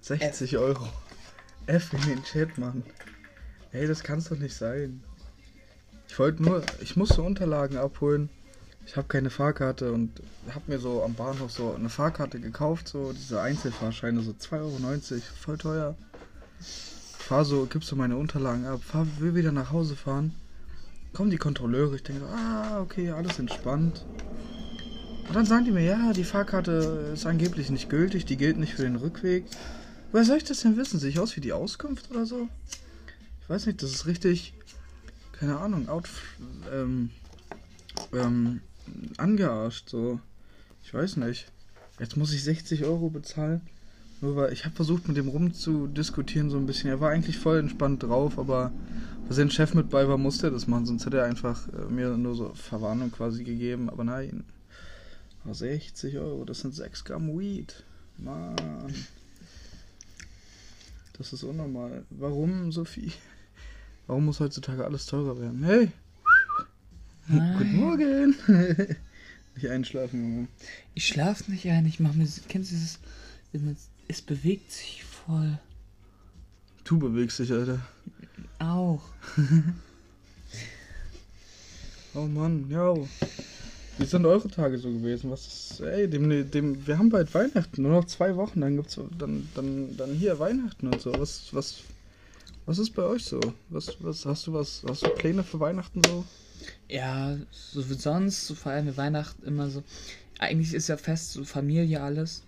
60 0.01 0.57
Euro. 0.57 0.87
F 1.65 1.91
in 1.91 2.01
den 2.03 2.23
Chat, 2.23 2.59
Mann. 2.59 2.83
Ey, 3.71 3.87
das 3.87 4.03
kann's 4.03 4.29
doch 4.29 4.37
nicht 4.37 4.55
sein. 4.55 5.01
Ich 6.07 6.19
wollte 6.19 6.43
nur, 6.43 6.63
ich 6.81 6.97
musste 6.97 7.23
Unterlagen 7.23 7.77
abholen. 7.77 8.29
Ich 8.85 8.95
habe 8.95 9.07
keine 9.07 9.31
Fahrkarte 9.31 9.91
und 9.91 10.21
habe 10.53 10.65
mir 10.67 10.77
so 10.77 11.01
am 11.03 11.15
Bahnhof 11.15 11.51
so 11.51 11.73
eine 11.73 11.89
Fahrkarte 11.89 12.39
gekauft, 12.39 12.89
so 12.89 13.11
diese 13.11 13.41
Einzelfahrscheine, 13.41 14.21
so 14.21 14.33
2,90 14.33 15.13
Euro, 15.13 15.21
voll 15.41 15.57
teuer. 15.57 15.95
Fahr 17.27 17.43
so, 17.43 17.65
gibst 17.65 17.91
du 17.91 17.97
meine 17.97 18.15
Unterlagen 18.15 18.65
ab, 18.65 18.81
fahr, 18.81 19.05
will 19.19 19.35
wieder 19.35 19.51
nach 19.51 19.73
Hause 19.73 19.97
fahren. 19.97 20.33
Kommen 21.11 21.29
die 21.29 21.35
Kontrolleure, 21.35 21.97
ich 21.97 22.03
denke, 22.03 22.21
so, 22.21 22.27
ah, 22.27 22.79
okay, 22.79 23.11
alles 23.11 23.37
entspannt. 23.37 24.05
Und 25.27 25.35
dann 25.35 25.45
sagen 25.45 25.65
die 25.65 25.71
mir, 25.71 25.83
ja, 25.83 26.13
die 26.13 26.23
Fahrkarte 26.23 27.11
ist 27.13 27.25
angeblich 27.25 27.69
nicht 27.69 27.89
gültig, 27.89 28.23
die 28.23 28.37
gilt 28.37 28.55
nicht 28.55 28.75
für 28.75 28.83
den 28.83 28.95
Rückweg. 28.95 29.43
Woher 30.13 30.23
soll 30.23 30.37
ich 30.37 30.45
das 30.45 30.61
denn 30.61 30.77
wissen? 30.77 31.01
Sehe 31.01 31.09
ich 31.09 31.19
aus 31.19 31.35
wie 31.35 31.41
die 31.41 31.51
Auskunft 31.51 32.09
oder 32.11 32.25
so? 32.25 32.47
Ich 33.41 33.49
weiß 33.49 33.65
nicht, 33.65 33.83
das 33.83 33.91
ist 33.91 34.05
richtig, 34.05 34.53
keine 35.33 35.59
Ahnung, 35.59 35.89
out, 35.89 36.07
ähm, 36.71 37.09
ähm, 38.13 38.61
angearscht, 39.17 39.89
so. 39.89 40.21
Ich 40.81 40.93
weiß 40.93 41.17
nicht. 41.17 41.51
Jetzt 41.99 42.15
muss 42.15 42.31
ich 42.31 42.41
60 42.45 42.85
Euro 42.85 43.09
bezahlen. 43.09 43.67
Nur 44.21 44.35
weil 44.35 44.53
ich 44.53 44.65
habe 44.65 44.75
versucht, 44.75 45.07
mit 45.07 45.17
dem 45.17 45.27
rumzudiskutieren 45.27 46.49
so 46.49 46.57
ein 46.57 46.65
bisschen. 46.65 46.89
Er 46.89 46.99
war 46.99 47.11
eigentlich 47.11 47.37
voll 47.37 47.59
entspannt 47.59 48.03
drauf, 48.03 48.39
aber 48.39 48.71
weil 49.27 49.35
sein 49.35 49.51
Chef 49.51 49.73
mit 49.73 49.89
bei 49.89 50.07
war, 50.07 50.17
musste 50.17 50.47
er 50.47 50.51
das 50.51 50.67
machen. 50.67 50.85
Sonst 50.85 51.05
hätte 51.05 51.17
er 51.17 51.25
einfach 51.25 51.67
äh, 51.67 51.91
mir 51.91 52.17
nur 52.17 52.35
so 52.35 52.53
Verwarnung 52.53 53.11
quasi 53.11 53.43
gegeben. 53.43 53.89
Aber 53.89 54.03
nein. 54.03 54.43
Aber 55.43 55.53
60 55.53 56.17
Euro, 56.17 56.45
das 56.45 56.61
sind 56.61 56.73
6 56.73 57.03
Gramm 57.03 57.37
Weed. 57.37 57.83
Mann. 58.17 58.55
Das 61.17 61.33
ist 61.33 61.43
unnormal. 61.43 62.03
Warum 62.09 62.71
so 62.71 62.85
viel? 62.85 63.11
Warum 64.07 64.25
muss 64.25 64.39
heutzutage 64.39 64.85
alles 64.85 65.05
teurer 65.05 65.39
werden? 65.39 65.63
Hey! 65.63 65.91
Guten 67.27 67.75
Morgen! 67.75 68.35
Nicht 69.55 69.69
einschlafen, 69.69 70.21
Junge. 70.21 70.47
Ich 70.93 71.07
schlaf 71.07 71.47
nicht 71.47 71.67
ein, 71.67 71.85
ich 71.87 71.99
mach 71.99 72.13
mir. 72.13 72.27
Kennst 72.47 72.71
du 72.71 72.75
dieses. 72.75 72.99
wenn 73.51 73.75
es 74.07 74.21
bewegt 74.21 74.71
sich 74.71 75.03
voll. 75.03 75.59
Du 76.83 76.97
bewegst 76.97 77.39
dich, 77.39 77.51
Alter. 77.51 77.79
Auch. 78.59 79.01
Oh 82.13 82.25
Mann, 82.25 82.67
yo. 82.67 83.07
Wie 83.99 84.05
sind 84.05 84.25
eure 84.25 84.47
Tage 84.47 84.79
so 84.79 84.89
gewesen? 84.89 85.29
Was 85.29 85.45
ist, 85.45 85.81
ey, 85.81 86.09
dem, 86.09 86.49
dem, 86.49 86.87
wir 86.87 86.97
haben 86.97 87.09
bald 87.09 87.31
Weihnachten, 87.35 87.83
nur 87.83 87.91
noch 87.91 88.05
zwei 88.05 88.35
Wochen, 88.35 88.61
dann 88.61 88.75
gibt's 88.75 88.99
dann, 89.19 89.47
dann, 89.53 89.95
dann 89.95 90.15
hier 90.15 90.39
Weihnachten 90.39 90.87
und 90.87 90.99
so. 90.99 91.13
Was, 91.13 91.49
was, 91.51 91.75
was 92.65 92.79
ist 92.79 92.95
bei 92.95 93.03
euch 93.03 93.23
so? 93.23 93.39
Was, 93.69 93.97
was, 93.99 94.25
hast 94.25 94.47
du 94.47 94.53
was, 94.53 94.83
hast 94.89 95.03
du 95.03 95.09
Pläne 95.09 95.43
für 95.43 95.59
Weihnachten 95.59 96.01
so? 96.07 96.25
Ja, 96.89 97.37
so 97.51 97.87
wie 97.87 97.93
sonst, 97.93 98.47
so 98.47 98.55
feiern 98.55 98.87
wir 98.87 98.97
Weihnachten 98.97 99.45
immer 99.45 99.69
so. 99.69 99.83
Eigentlich 100.39 100.73
ist 100.73 100.87
ja 100.87 100.97
fest, 100.97 101.33
so 101.33 101.43
Familie 101.43 102.01
alles. 102.01 102.46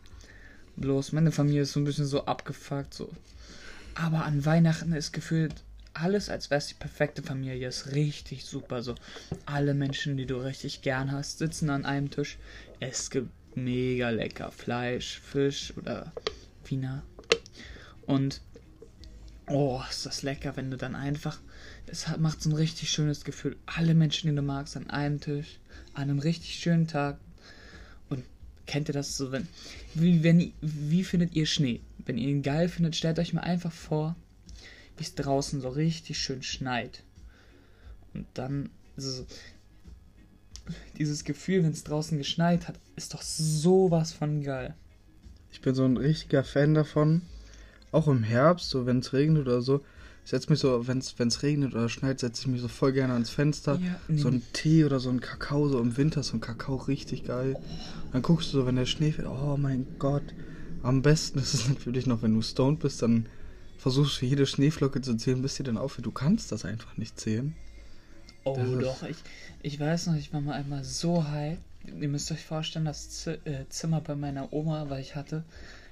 Bloß 0.80 1.12
meine 1.12 1.32
Familie 1.32 1.64
ist 1.64 1.74
so 1.74 1.80
ein 1.80 1.84
bisschen 1.84 2.06
so 2.06 2.26
abgefuckt, 2.26 2.94
so. 2.94 3.10
Aber 3.96 4.24
an 4.24 4.46
Weihnachten 4.46 4.94
ist 4.94 5.12
gefühlt 5.12 5.54
alles, 5.94 6.30
als 6.30 6.50
wäre 6.50 6.60
es 6.60 6.68
die 6.68 6.76
perfekte 6.76 7.22
Familie. 7.22 7.68
Ist 7.68 7.92
richtig 7.92 8.46
super. 8.46 8.82
So, 8.82 8.96
alle 9.46 9.74
Menschen, 9.74 10.16
die 10.16 10.26
du 10.26 10.38
richtig 10.38 10.82
gern 10.82 11.12
hast, 11.12 11.40
sitzen 11.40 11.70
an 11.70 11.86
einem 11.86 12.10
Tisch. 12.10 12.38
Es 12.80 13.10
gibt 13.10 13.30
mega 13.56 14.10
lecker 14.10 14.52
Fleisch, 14.52 15.20
Fisch 15.20 15.74
oder 15.76 16.14
Wiener. 16.66 17.04
Und 18.06 18.42
oh, 19.48 19.82
ist 19.90 20.06
das 20.06 20.24
lecker, 20.24 20.56
wenn 20.56 20.72
du 20.72 20.78
dann 20.78 20.96
einfach. 20.96 21.40
Es 21.88 22.06
macht 22.18 22.42
so 22.42 22.50
ein 22.50 22.56
richtig 22.56 22.90
schönes 22.90 23.26
Gefühl. 23.26 23.58
Alle 23.66 23.96
Menschen, 23.96 24.30
die 24.30 24.36
du 24.36 24.42
magst, 24.42 24.78
an 24.78 24.90
einem 24.90 25.20
Tisch, 25.20 25.60
an 25.94 26.04
einem 26.04 26.20
richtig 26.20 26.56
schönen 26.56 26.88
Tag. 26.88 27.18
Kennt 28.70 28.88
ihr 28.88 28.94
das 28.94 29.18
so, 29.18 29.32
wenn. 29.32 29.48
Wie, 29.96 30.22
wenn, 30.22 30.54
wie 30.62 31.04
findet 31.04 31.34
ihr 31.34 31.48
Schnee? 31.48 31.80
Wenn 32.06 32.20
ihr 32.20 32.30
ihn 32.30 32.44
geil 32.44 32.70
findet, 32.70 32.96
stellt 32.96 33.18
euch 33.18 33.34
mal 33.34 33.42
einfach 33.42 33.72
vor, 33.72 34.16
wie 34.96 35.04
es 35.04 35.16
draußen 35.16 35.60
so 35.60 35.70
richtig 35.70 36.20
schön 36.20 36.44
schneit. 36.44 37.02
Und 38.14 38.28
dann, 38.36 38.70
also, 38.96 39.26
dieses 41.00 41.24
Gefühl, 41.24 41.64
wenn 41.64 41.72
es 41.72 41.84
draußen 41.84 42.16
geschneit 42.20 42.68
hat, 42.68 42.76
ist 42.96 43.16
doch 43.16 43.24
sowas 43.24 44.14
von 44.14 44.44
geil. 44.44 44.76
Ich 45.52 45.62
bin 45.62 45.74
so 45.74 45.84
ein 45.84 45.98
richtiger 45.98 46.44
Fan 46.44 46.76
davon. 46.76 47.24
Auch 47.92 48.08
im 48.08 48.22
Herbst, 48.22 48.70
so 48.70 48.86
wenn 48.86 49.00
es 49.00 49.14
regnet 49.14 49.48
oder 49.48 49.64
so. 49.64 49.84
Ich 50.24 50.32
setze 50.32 50.50
mich 50.50 50.60
so, 50.60 50.88
wenn 50.88 51.00
es 51.00 51.44
regnet 51.44 51.74
oder 51.74 51.90
schneit, 51.90 52.20
setze 52.20 52.42
ich 52.42 52.48
mich 52.48 52.62
so 52.62 52.68
voll 52.68 52.94
gerne 52.94 53.14
ans 53.14 53.30
Fenster. 53.30 53.80
Ja, 53.82 54.00
nee. 54.08 54.18
So 54.18 54.28
ein 54.28 54.44
Tee 54.54 54.86
oder 54.86 55.00
so 55.00 55.10
ein 55.10 55.22
Kakao, 55.22 55.68
so 55.70 55.80
im 55.80 55.98
Winter 55.98 56.22
so 56.22 56.38
ein 56.38 56.42
Kakao 56.42 56.76
richtig 56.76 57.26
geil. 57.26 57.58
Dann 58.12 58.22
guckst 58.22 58.54
du 58.54 58.60
so, 58.60 58.66
wenn 58.66 58.76
der 58.76 58.86
Schnee 58.86 59.12
fällt, 59.12 59.28
oh 59.28 59.58
mein 59.58 59.88
Gott. 59.98 60.24
Am 60.84 61.02
besten 61.02 61.40
ist 61.40 61.54
es 61.54 61.68
natürlich 61.70 62.06
noch, 62.06 62.22
wenn 62.22 62.36
du 62.36 62.42
stoned 62.42 62.80
bist, 62.80 63.02
dann 63.02 63.26
versuchst 63.78 64.22
du 64.22 64.26
jede 64.26 64.46
Schneeflocke 64.46 65.02
zu 65.02 65.16
zählen, 65.16 65.42
bis 65.42 65.56
dir 65.56 65.64
dann 65.64 65.78
aufhört. 65.78 66.06
Du 66.06 66.12
kannst 66.12 66.52
das 66.52 66.66
einfach 66.66 66.98
nicht 66.98 67.20
zählen. 67.20 67.56
Oh 68.44 68.56
Das 68.56 68.80
doch, 68.80 69.04
ich, 69.04 69.18
ich 69.62 69.80
weiß 69.80 70.08
noch, 70.08 70.16
ich 70.16 70.34
war 70.34 70.42
mal 70.42 70.54
einmal 70.54 70.84
so 70.84 71.28
high. 71.28 71.58
Ihr 72.00 72.10
müsst 72.10 72.32
euch 72.32 72.44
vorstellen, 72.44 72.86
das 72.86 73.26
äh, 73.28 73.38
Zimmer 73.70 74.02
bei 74.02 74.16
meiner 74.16 74.54
Oma, 74.54 74.90
weil 74.90 75.02
ich 75.02 75.16
hatte, 75.16 75.44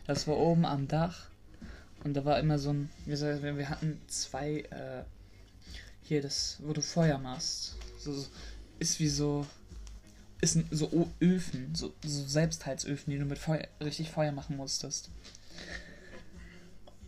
das 0.06 0.28
war 0.28 0.38
oben 0.38 0.66
am 0.66 0.88
Dach. 0.88 1.30
Und 2.08 2.14
da 2.14 2.24
war 2.24 2.40
immer 2.40 2.58
so 2.58 2.72
ein, 2.72 2.90
wir, 3.06 3.70
hatten 3.70 4.00
zwei, 4.08 4.60
äh, 4.62 5.04
hier 6.04 6.22
das, 6.22 6.58
wo 6.62 6.72
du 6.72 6.82
Feuer 6.82 7.18
machst. 7.18 7.76
So, 8.00 8.14
so, 8.14 8.28
ist 8.80 9.02
wie 9.02 9.10
so, 9.10 9.46
ist 10.40 10.56
ein, 10.56 10.70
so 10.72 11.12
Öfen, 11.20 11.76
so, 11.76 11.94
so 12.06 12.26
Selbstheizöfen, 12.26 13.12
die 13.12 13.20
du 13.20 13.26
mit 13.26 13.38
Feuer, 13.38 13.68
richtig 13.82 14.10
Feuer 14.10 14.32
machen 14.32 14.56
musstest. 14.56 15.10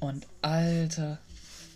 Und 0.01 0.27
Alter, 0.41 1.19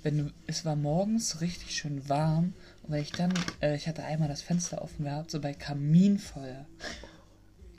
wenn 0.01 0.18
du, 0.18 0.34
es 0.48 0.65
war 0.65 0.75
morgens 0.75 1.39
richtig 1.39 1.77
schön 1.77 2.10
warm 2.10 2.53
und 2.82 2.92
wenn 2.92 3.01
ich 3.03 3.13
dann, 3.13 3.34
äh, 3.62 3.77
ich 3.77 3.88
hatte 3.88 4.03
einmal 4.03 4.27
das 4.27 4.42
Fenster 4.42 4.82
offen 4.82 5.06
gehabt, 5.06 5.32
so 5.32 5.39
bei 5.39 5.53
Kaminfeuer. 5.53 6.65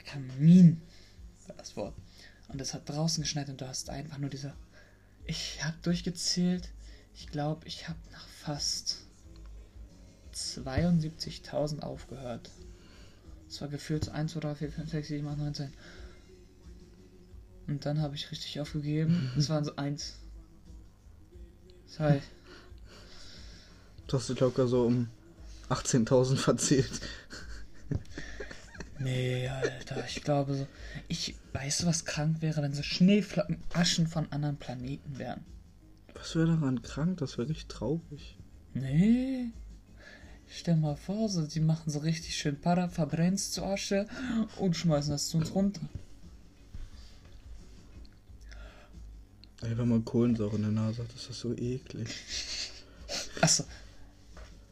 Kamin 0.05 0.81
war 1.45 1.55
das 1.55 1.75
Wort. 1.75 1.93
Und 2.47 2.59
es 2.61 2.73
hat 2.73 2.89
draußen 2.89 3.21
geschneit 3.21 3.49
und 3.49 3.61
du 3.61 3.67
hast 3.67 3.91
einfach 3.91 4.17
nur 4.17 4.31
diese. 4.31 4.55
Ich 5.25 5.63
habe 5.63 5.75
durchgezählt. 5.81 6.69
Ich 7.13 7.27
glaube, 7.27 7.67
ich 7.67 7.87
habe 7.87 7.99
nach 8.11 8.27
fast 8.27 9.05
72.000 10.33 11.79
aufgehört. 11.79 12.51
Es 13.47 13.61
war 13.61 13.67
gefühlt 13.67 14.09
1, 14.09 14.33
2, 14.33 14.39
3, 14.41 14.55
4, 14.55 14.71
5, 14.71 14.91
6, 14.91 15.07
7, 15.07 15.27
8, 15.27 15.37
9, 15.37 15.53
10. 15.53 15.73
Und 17.67 17.85
dann 17.85 18.01
habe 18.01 18.15
ich 18.15 18.31
richtig 18.31 18.59
aufgegeben. 18.59 19.31
Es 19.37 19.49
waren 19.49 19.63
so 19.63 19.75
1. 19.75 20.15
Zwei. 21.87 22.21
Du 24.07 24.17
hast 24.17 24.29
dich 24.29 24.39
locker 24.39 24.67
so 24.67 24.85
um 24.85 25.09
18.000 25.69 26.35
verzählt. 26.35 27.01
Nee, 29.05 29.47
Alter, 29.47 30.03
ich 30.07 30.23
glaube 30.23 30.55
so. 30.55 30.67
Ich 31.07 31.35
weißt 31.53 31.83
du, 31.83 31.85
was 31.85 32.05
krank 32.05 32.41
wäre, 32.41 32.63
wenn 32.63 32.73
so 32.73 32.81
Schneeflocken 32.81 33.61
Aschen 33.71 34.07
von 34.07 34.31
anderen 34.31 34.57
Planeten 34.57 35.19
wären. 35.19 35.45
Was 36.15 36.35
wäre 36.35 36.47
daran 36.47 36.81
krank? 36.81 37.19
Das 37.19 37.37
wäre 37.37 37.49
richtig 37.49 37.67
traurig. 37.67 38.35
Nee. 38.73 39.51
Stell 40.47 40.77
mal 40.77 40.95
vor, 40.95 41.29
so, 41.29 41.45
die 41.45 41.59
machen 41.59 41.91
so 41.91 41.99
richtig 41.99 42.35
schön 42.35 42.59
Para, 42.59 42.89
verbrennst 42.89 43.53
zu 43.53 43.63
Asche 43.63 44.07
und 44.57 44.75
schmeißen 44.75 45.11
das 45.11 45.27
zu 45.27 45.37
uns 45.37 45.53
runter. 45.53 45.81
Ey, 49.61 49.77
wenn 49.77 49.87
man 49.87 50.03
Kohlensäure 50.03 50.55
in 50.55 50.63
der 50.63 50.71
Nase 50.71 51.03
hat, 51.03 51.13
ist 51.13 51.29
das 51.29 51.39
so 51.39 51.53
eklig. 51.53 52.09
Achso. 53.41 53.65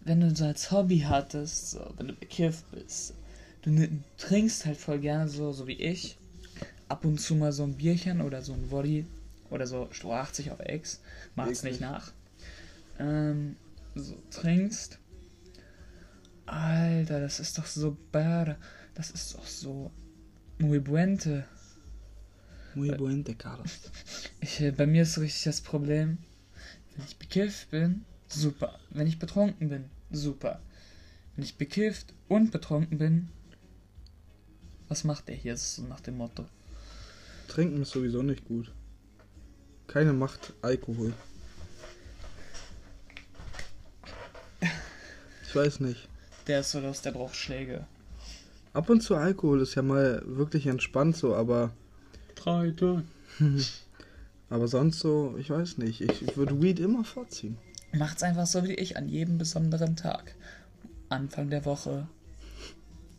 Wenn 0.02 0.22
du 0.22 0.36
so 0.36 0.46
als 0.46 0.72
Hobby 0.72 1.02
hattest, 1.02 1.72
so, 1.72 1.94
wenn 1.98 2.08
du 2.08 2.14
bekifft 2.14 2.70
bist, 2.72 3.14
du 3.64 3.88
trinkst 4.18 4.66
halt 4.66 4.78
voll 4.78 5.00
gerne 5.00 5.30
so, 5.30 5.52
so 5.52 5.68
wie 5.68 5.74
ich, 5.74 6.18
ab 6.90 7.06
und 7.06 7.20
zu 7.20 7.36
mal 7.36 7.52
so 7.52 7.64
ein 7.64 7.76
Bierchen 7.76 8.22
oder 8.22 8.42
so 8.42 8.54
ein 8.54 8.70
Woddy 8.72 9.06
oder 9.50 9.68
so 9.68 9.88
Stroh 9.92 10.14
80 10.14 10.52
auf 10.52 10.60
Ex, 10.60 11.02
macht's 11.36 11.64
nicht 11.64 11.82
nach. 11.82 12.12
Ähm, 13.00 13.56
so 13.96 14.16
trinkst. 14.32 15.00
Alter, 16.46 17.20
das 17.22 17.40
ist 17.40 17.58
doch 17.58 17.66
so 17.66 17.98
bad. 18.12 18.58
Das 18.96 19.12
ist 19.12 19.36
doch 19.36 19.48
so 19.48 19.92
muy 20.60 20.80
buente. 20.80 21.46
Muy 22.76 22.90
buente, 22.92 23.36
Carlos. 23.36 23.72
Ich, 24.42 24.60
äh, 24.60 24.72
bei 24.72 24.86
mir 24.86 25.04
ist 25.04 25.14
so 25.14 25.22
richtig 25.22 25.44
das 25.46 25.62
Problem, 25.62 26.18
wenn 26.96 27.06
ich 27.06 27.18
bekifft 27.18 27.72
bin, 27.72 28.04
super. 28.28 28.78
Wenn 28.90 29.08
ich 29.08 29.20
betrunken 29.20 29.70
bin, 29.70 29.86
super. 30.12 30.62
Wenn 31.36 31.46
ich 31.46 31.58
bekifft 31.58 32.14
und 32.28 32.52
betrunken 32.52 32.98
bin, 32.98 33.30
was 34.94 35.04
macht 35.04 35.28
der 35.28 35.36
hier? 35.36 35.54
Das 35.54 35.64
ist 35.64 35.76
so 35.78 35.82
nach 35.82 36.02
dem 36.02 36.18
Motto. 36.18 36.46
Trinken 37.48 37.82
ist 37.82 37.90
sowieso 37.90 38.22
nicht 38.22 38.46
gut. 38.46 38.72
Keine 39.88 40.14
Macht 40.14 40.54
Alkohol. 40.62 41.14
Ich 44.62 45.56
weiß 45.56 45.80
nicht. 45.80 46.08
Der 46.46 46.60
ist 46.60 46.70
so 46.70 46.80
los, 46.80 47.02
der 47.02 47.12
braucht 47.12 47.36
Schläge. 47.36 47.88
Ab 48.74 48.88
und 48.92 49.02
zu 49.02 49.16
Alkohol 49.16 49.62
ist 49.62 49.74
ja 49.74 49.82
mal 49.82 50.22
wirklich 50.28 50.68
entspannt 50.68 51.18
so, 51.18 51.34
aber 51.34 51.72
Drei 52.36 52.70
Tage. 52.70 53.04
aber 54.52 54.68
sonst 54.68 55.00
so, 55.00 55.36
ich 55.40 55.50
weiß 55.50 55.80
nicht. 55.80 56.02
Ich, 56.02 56.22
ich 56.22 56.38
würde 56.38 56.62
Weed 56.62 56.80
immer 56.80 57.04
vorziehen. 57.04 57.58
Macht's 57.94 58.22
einfach 58.22 58.46
so 58.46 58.64
wie 58.64 58.76
ich 58.76 58.96
an 58.96 59.10
jedem 59.10 59.40
besonderen 59.40 59.96
Tag. 59.96 60.36
Anfang 61.10 61.50
der 61.50 61.66
Woche, 61.66 62.08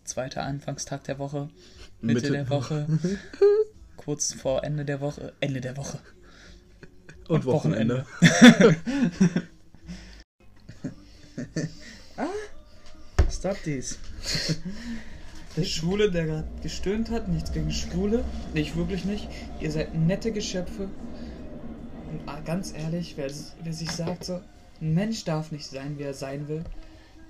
zweiter 0.05 0.43
Anfangstag 0.43 1.05
der 1.05 1.19
Woche, 1.19 1.49
Mitte, 2.01 2.21
Mitte. 2.21 2.33
der 2.33 2.51
Woche, 2.51 2.87
kurz 3.97 4.33
vor 4.33 4.65
Ende 4.65 4.85
der 4.85 5.01
Woche, 5.01 5.33
Ende 5.41 5.61
der 5.61 5.77
Woche. 5.77 5.99
Und 7.29 7.45
Wochenende. 7.47 8.07
Stop 13.31 13.63
dies. 13.65 13.99
Der 15.57 15.65
Schwule, 15.65 16.11
der 16.11 16.25
gerade 16.27 16.49
gestöhnt 16.63 17.11
hat, 17.11 17.29
nichts 17.29 17.53
gegen 17.53 17.71
Schwule, 17.71 18.25
nicht 18.55 18.75
wirklich 18.75 19.05
nicht. 19.05 19.29
Ihr 19.61 19.71
seid 19.71 19.95
nette 19.95 20.33
Geschöpfe. 20.33 20.89
Und 22.11 22.21
ah, 22.27 22.41
ganz 22.41 22.73
ehrlich, 22.73 23.15
wer, 23.17 23.31
wer 23.63 23.73
sich 23.73 23.91
sagt 23.91 24.25
so, 24.25 24.41
ein 24.81 24.95
Mensch 24.95 25.25
darf 25.25 25.53
nicht 25.53 25.67
sein, 25.67 25.99
wie 25.99 26.03
er 26.03 26.15
sein 26.15 26.49
will, 26.49 26.65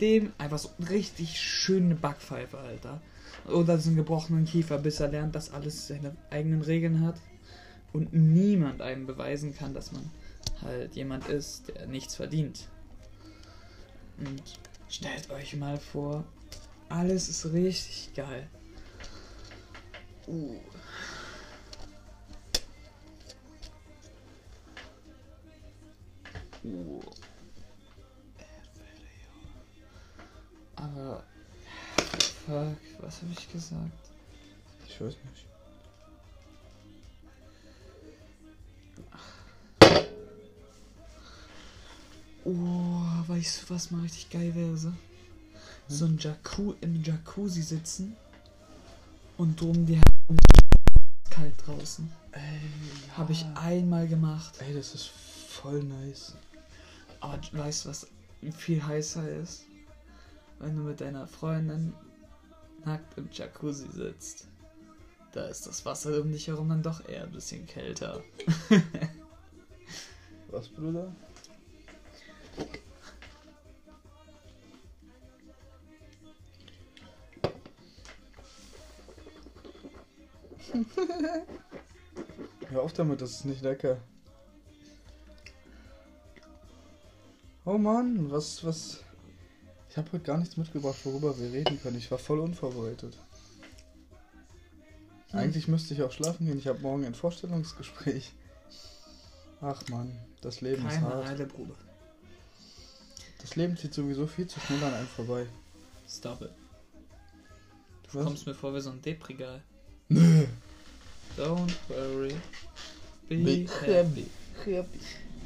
dem 0.05 0.33
einfach 0.37 0.59
so 0.59 0.71
richtig 0.91 1.41
schöne 1.41 1.95
Backpfeife, 1.95 2.59
Alter. 2.59 3.01
Oder 3.47 3.79
so 3.79 3.89
einen 3.89 3.97
gebrochenen 3.97 4.45
Kiefer, 4.45 4.79
bis 4.79 5.01
er 5.01 5.09
lernt, 5.09 5.35
dass 5.35 5.53
alles 5.53 5.89
seine 5.89 6.15
eigenen 6.31 6.63
Regeln 6.63 7.05
hat. 7.05 7.17
Und 7.93 8.13
niemand 8.13 8.83
einem 8.83 9.07
beweisen 9.07 9.55
kann, 9.55 9.73
dass 9.73 9.93
man 9.93 10.11
halt 10.63 10.95
jemand 10.95 11.29
ist, 11.29 11.69
der 11.69 11.87
nichts 11.87 12.17
verdient. 12.17 12.69
Und 14.19 14.43
stellt 14.89 15.31
euch 15.31 15.57
mal 15.57 15.79
vor, 15.79 16.25
alles 16.89 17.29
ist 17.29 17.53
richtig 17.53 18.11
geil. 18.15 18.49
Uh. 20.27 20.57
Uh. 26.63 27.01
Aber 30.77 31.23
fuck, 32.47 32.77
was 33.01 33.23
habe 33.23 33.33
ich 33.39 33.53
gesagt? 33.53 34.11
Ich 34.87 35.01
weiß 35.01 35.15
nicht. 35.15 35.47
Oh, 42.45 43.01
weißt 43.27 43.63
du, 43.63 43.75
was 43.75 43.91
mal 43.91 44.03
richtig 44.03 44.29
geil 44.29 44.55
wäre? 44.55 44.77
So, 44.77 44.93
so 45.89 46.05
ein 46.05 46.19
Jacuzzi 46.19 46.77
im 46.83 47.03
Jacuzzi 47.03 47.63
sitzen 47.63 48.17
und 49.39 49.59
drum 49.59 49.87
die 49.87 49.97
Hand 49.97 50.41
kalt 51.31 51.55
draußen. 51.67 52.11
Ey, 52.33 52.61
Habe 53.17 53.33
ich 53.33 53.45
einmal 53.55 54.07
gemacht. 54.07 54.55
Ey, 54.61 54.75
das 54.75 54.95
ist 54.95 55.09
voll 55.09 55.83
nice. 55.83 56.35
Aber 57.21 57.41
weißt 57.53 57.85
du, 57.85 57.89
was 57.89 58.07
viel 58.57 58.85
heißer 58.85 59.27
ist? 59.41 59.65
Wenn 60.65 60.77
du 60.77 60.83
mit 60.83 61.01
deiner 61.03 61.27
Freundin 61.27 61.93
nackt 62.87 63.19
im 63.19 63.29
Jacuzzi 63.31 63.87
sitzt. 63.91 64.49
Da 65.33 65.45
ist 65.45 65.67
das 65.67 65.85
Wasser 65.85 66.23
um 66.23 66.33
dich 66.33 66.49
herum 66.49 66.71
dann 66.71 66.83
doch 66.83 67.07
eher 67.07 67.25
ein 67.25 67.33
bisschen 67.33 67.67
kälter. 67.67 68.23
Was, 70.51 70.71
Bruder? 70.71 71.15
Hör 82.71 82.83
auf 82.83 82.95
damit, 82.95 83.21
das 83.21 83.33
ist 83.33 83.45
nicht 83.45 83.61
lecker. 83.61 83.99
Oh 87.67 87.77
Mann, 87.77 88.31
was, 88.31 88.65
was. 88.65 89.05
Ich 89.95 89.99
habe 89.99 90.11
heute 90.11 90.25
gar 90.25 90.39
nichts 90.39 90.57
mitgebracht, 90.57 90.97
worüber 91.05 91.39
wir 91.39 91.53
reden 91.53 91.81
können. 91.81 91.97
Ich 91.99 92.11
war 92.11 92.19
voll 92.19 92.41
unvorbereitet. 92.41 93.17
Hm. 95.31 95.39
Eigentlich 95.39 95.69
müsste 95.69 95.95
ich 95.95 96.03
auch 96.03 96.11
schlafen 96.11 96.47
gehen. 96.47 96.59
Ich 96.59 96.67
habe 96.67 96.81
morgen 96.81 97.05
ein 97.05 97.15
Vorstellungsgespräch. 97.15 98.33
Ach 99.61 99.81
Mann, 99.91 100.11
das 100.41 100.63
Leben 100.63 100.85
ist 100.85 100.95
Keine 100.95 101.07
hart. 101.07 101.29
Eile, 101.29 101.47
Bruder. 101.47 101.77
Das 103.39 103.55
Leben 103.55 103.77
zieht 103.77 103.95
sowieso 103.95 104.27
viel 104.27 104.49
zu 104.49 104.59
schnell 104.59 104.83
an 104.83 104.95
einem 104.95 105.07
vorbei. 105.07 105.47
Stop 106.09 106.43
it. 106.43 106.51
Du 108.11 108.19
Was? 108.19 108.25
kommst 108.25 108.47
mir 108.49 108.55
vor 108.57 108.75
wie 108.75 108.81
so 108.81 108.91
ein 108.91 109.01
Deprigal. 109.01 109.63
Nö. 110.09 110.45
Don't 111.39 111.73
worry. 111.87 112.35
Be, 113.29 113.37
Be 113.37 113.67
happy. 113.87 114.27
happy. 114.65 114.99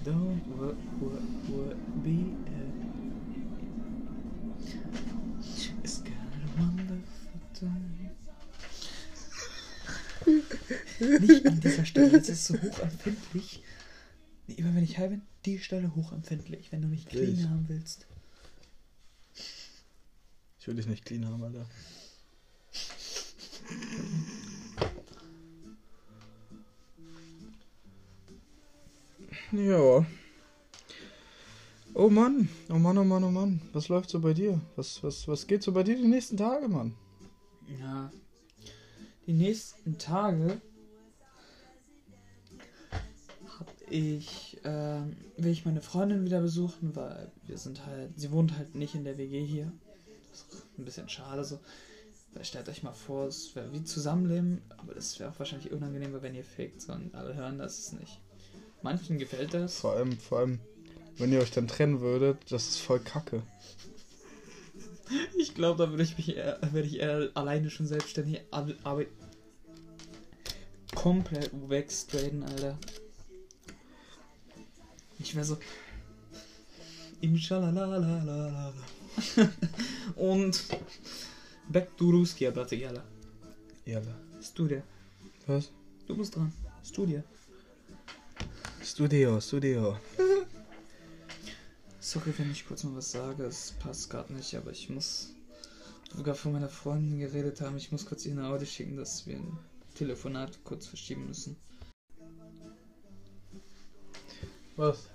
Don't 0.07 0.41
wor 0.57 0.75
wor 1.01 1.19
wor 1.49 1.75
be 2.03 2.33
happy. 2.47 2.88
Nicht 11.01 11.47
an 11.47 11.61
dieser 11.61 11.85
Stelle, 11.85 12.11
das 12.11 12.29
ist 12.29 12.45
so 12.47 12.55
hochempfindlich. 12.61 13.63
Nee, 14.47 14.55
Immer 14.55 14.75
wenn 14.75 14.85
ich 14.85 14.99
high 14.99 15.11
bin, 15.11 15.23
die 15.45 15.59
Stelle 15.59 15.95
hochempfindlich, 15.95 16.73
wenn 16.73 16.83
du 16.83 16.89
mich 16.89 17.07
clean 17.07 17.35
Ich. 17.35 17.45
haben 17.45 17.67
willst. 17.69 18.07
Ich 20.59 20.67
will 20.67 20.75
dich 20.77 20.87
nicht 20.87 21.05
clean 21.05 21.25
haben, 21.27 21.43
Alter. 21.43 21.67
Ja. 29.53 30.05
Oh 31.95 32.09
Mann, 32.11 32.49
oh 32.69 32.75
Mann, 32.79 32.99
oh 32.99 33.05
Mann, 33.05 33.25
oh 33.25 33.31
Mann. 33.31 33.61
Was 33.73 33.89
läuft 33.89 34.11
so 34.11 34.21
bei 34.21 34.35
dir? 34.35 34.61
Was, 34.77 35.03
was, 35.03 35.27
was 35.27 35.47
geht 35.47 35.63
so 35.63 35.73
bei 35.73 35.83
dir 35.83 35.97
die 35.97 36.07
nächsten 36.07 36.37
Tage, 36.37 36.69
Mann? 36.69 36.95
Ja. 37.81 38.11
Die 39.29 39.35
nächsten 39.35 39.99
Tage 39.99 40.59
hab 43.59 43.75
ich, 43.91 44.59
ähm, 44.65 45.17
will 45.37 45.53
ich 45.53 45.67
meine 45.67 45.83
Freundin 45.83 46.25
wieder 46.25 46.41
besuchen, 46.41 46.97
weil 46.97 47.31
wir 47.47 47.59
sind 47.59 47.85
halt, 47.85 48.19
sie 48.19 48.33
wohnt 48.33 48.57
halt 48.57 48.75
nicht 48.75 48.95
in 48.95 49.05
der 49.05 49.19
WG 49.19 49.45
hier. 49.45 49.71
Das 50.31 50.41
ist 50.41 50.67
ein 50.79 50.85
bisschen 50.87 51.11
schade 51.11 51.45
so. 51.45 51.61
Stellt 52.41 52.71
euch 52.71 52.83
mal 52.83 52.95
vor, 52.95 53.27
es 53.27 53.55
wäre 53.55 53.71
wie 53.75 53.85
Zusammenleben, 53.85 54.63
aber 54.79 54.95
das 54.95 55.21
wäre 55.21 55.31
auch 55.31 55.39
wahrscheinlich 55.39 55.73
unangenehmer, 55.73 56.23
wenn 56.23 56.35
ihr 56.35 56.45
fickt, 56.45 56.81
sondern 56.81 57.11
alle 57.13 57.35
hören 57.35 57.59
das 57.59 57.93
nicht. 57.93 58.23
Manchen 58.81 59.19
gefällt 59.19 59.53
das. 59.53 59.81
Vor 59.81 59.93
allem, 59.93 60.17
vor 60.17 60.39
allem, 60.39 60.59
wenn 61.19 61.35
ihr 61.35 61.41
euch 61.41 61.51
dann 61.51 61.69
trennen 61.69 62.01
würdet, 62.01 62.51
das 62.51 62.67
ist 62.71 62.79
voll 62.79 63.01
kacke. 63.01 63.43
Ich 65.37 65.55
glaube, 65.55 65.85
da 65.85 65.91
würde 65.91 66.03
ich 66.03 66.17
mich 66.17 66.37
eher, 66.37 66.59
werde 66.73 66.89
ich 66.89 66.99
eher 66.99 67.31
alleine 67.35 67.71
schon 67.71 67.87
selbstständig, 67.87 68.41
aber 68.51 69.05
komplett 70.95 71.51
wegstraden, 71.69 72.43
Alter. 72.43 72.79
Ich 75.19 75.35
wäre 75.35 75.45
so. 75.45 75.59
Inshallah. 77.21 78.73
Und 80.17 80.65
back 81.69 81.97
to 81.97 82.11
Ruskia, 82.11 82.51
Bratiala. 82.51 83.03
Jalla. 83.85 84.15
Studia. 84.43 84.83
Was? 85.47 85.71
Du 86.07 86.17
bist 86.17 86.37
dran. 86.37 86.53
Studia. 86.85 87.23
Studio, 88.83 89.41
Studio. 89.41 89.97
Sorry, 92.11 92.33
wenn 92.39 92.51
ich 92.51 92.67
kurz 92.67 92.85
mal 92.85 92.97
was 92.97 93.11
sage, 93.13 93.45
es 93.45 93.73
passt 93.81 94.09
gerade 94.09 94.33
nicht, 94.33 94.55
aber 94.55 94.71
ich 94.71 94.89
muss 94.89 95.35
sogar 96.17 96.35
von 96.35 96.53
meiner 96.53 96.71
Freundin 96.71 97.19
geredet 97.19 97.61
haben. 97.61 97.77
Ich 97.77 97.93
muss 97.93 98.07
kurz 98.07 98.25
ihr 98.25 98.33
eine 98.33 98.47
Audio 98.47 98.65
schicken, 98.65 98.97
dass 98.97 99.27
wir 99.27 99.37
ein 99.37 99.59
Telefonat 99.95 100.59
kurz 100.65 100.87
verschieben 100.87 101.27
müssen. 101.27 101.55
Was? 104.77 105.11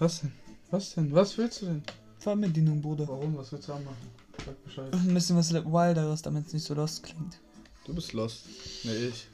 Was 0.00 0.22
denn? 0.22 0.32
Was 0.72 0.94
denn? 0.94 1.14
Was 1.14 1.38
willst 1.38 1.62
du 1.62 1.66
denn? 1.66 1.82
Fernbedienung, 2.18 2.82
Bruder. 2.82 3.06
Warum? 3.06 3.36
Was 3.36 3.52
willst 3.52 3.68
du 3.68 3.74
haben 3.74 3.84
machen? 3.84 4.10
Sag 4.44 4.64
Bescheid. 4.64 4.92
Ein 4.92 5.14
bisschen 5.14 5.36
was 5.36 5.54
Wilderes, 5.54 6.22
damit 6.22 6.48
es 6.48 6.54
nicht 6.54 6.64
so 6.64 6.74
lost 6.74 7.04
klingt. 7.04 7.38
Du 7.84 7.94
bist 7.94 8.12
lost. 8.14 8.46
Nee, 8.82 9.10
ich. 9.10 9.28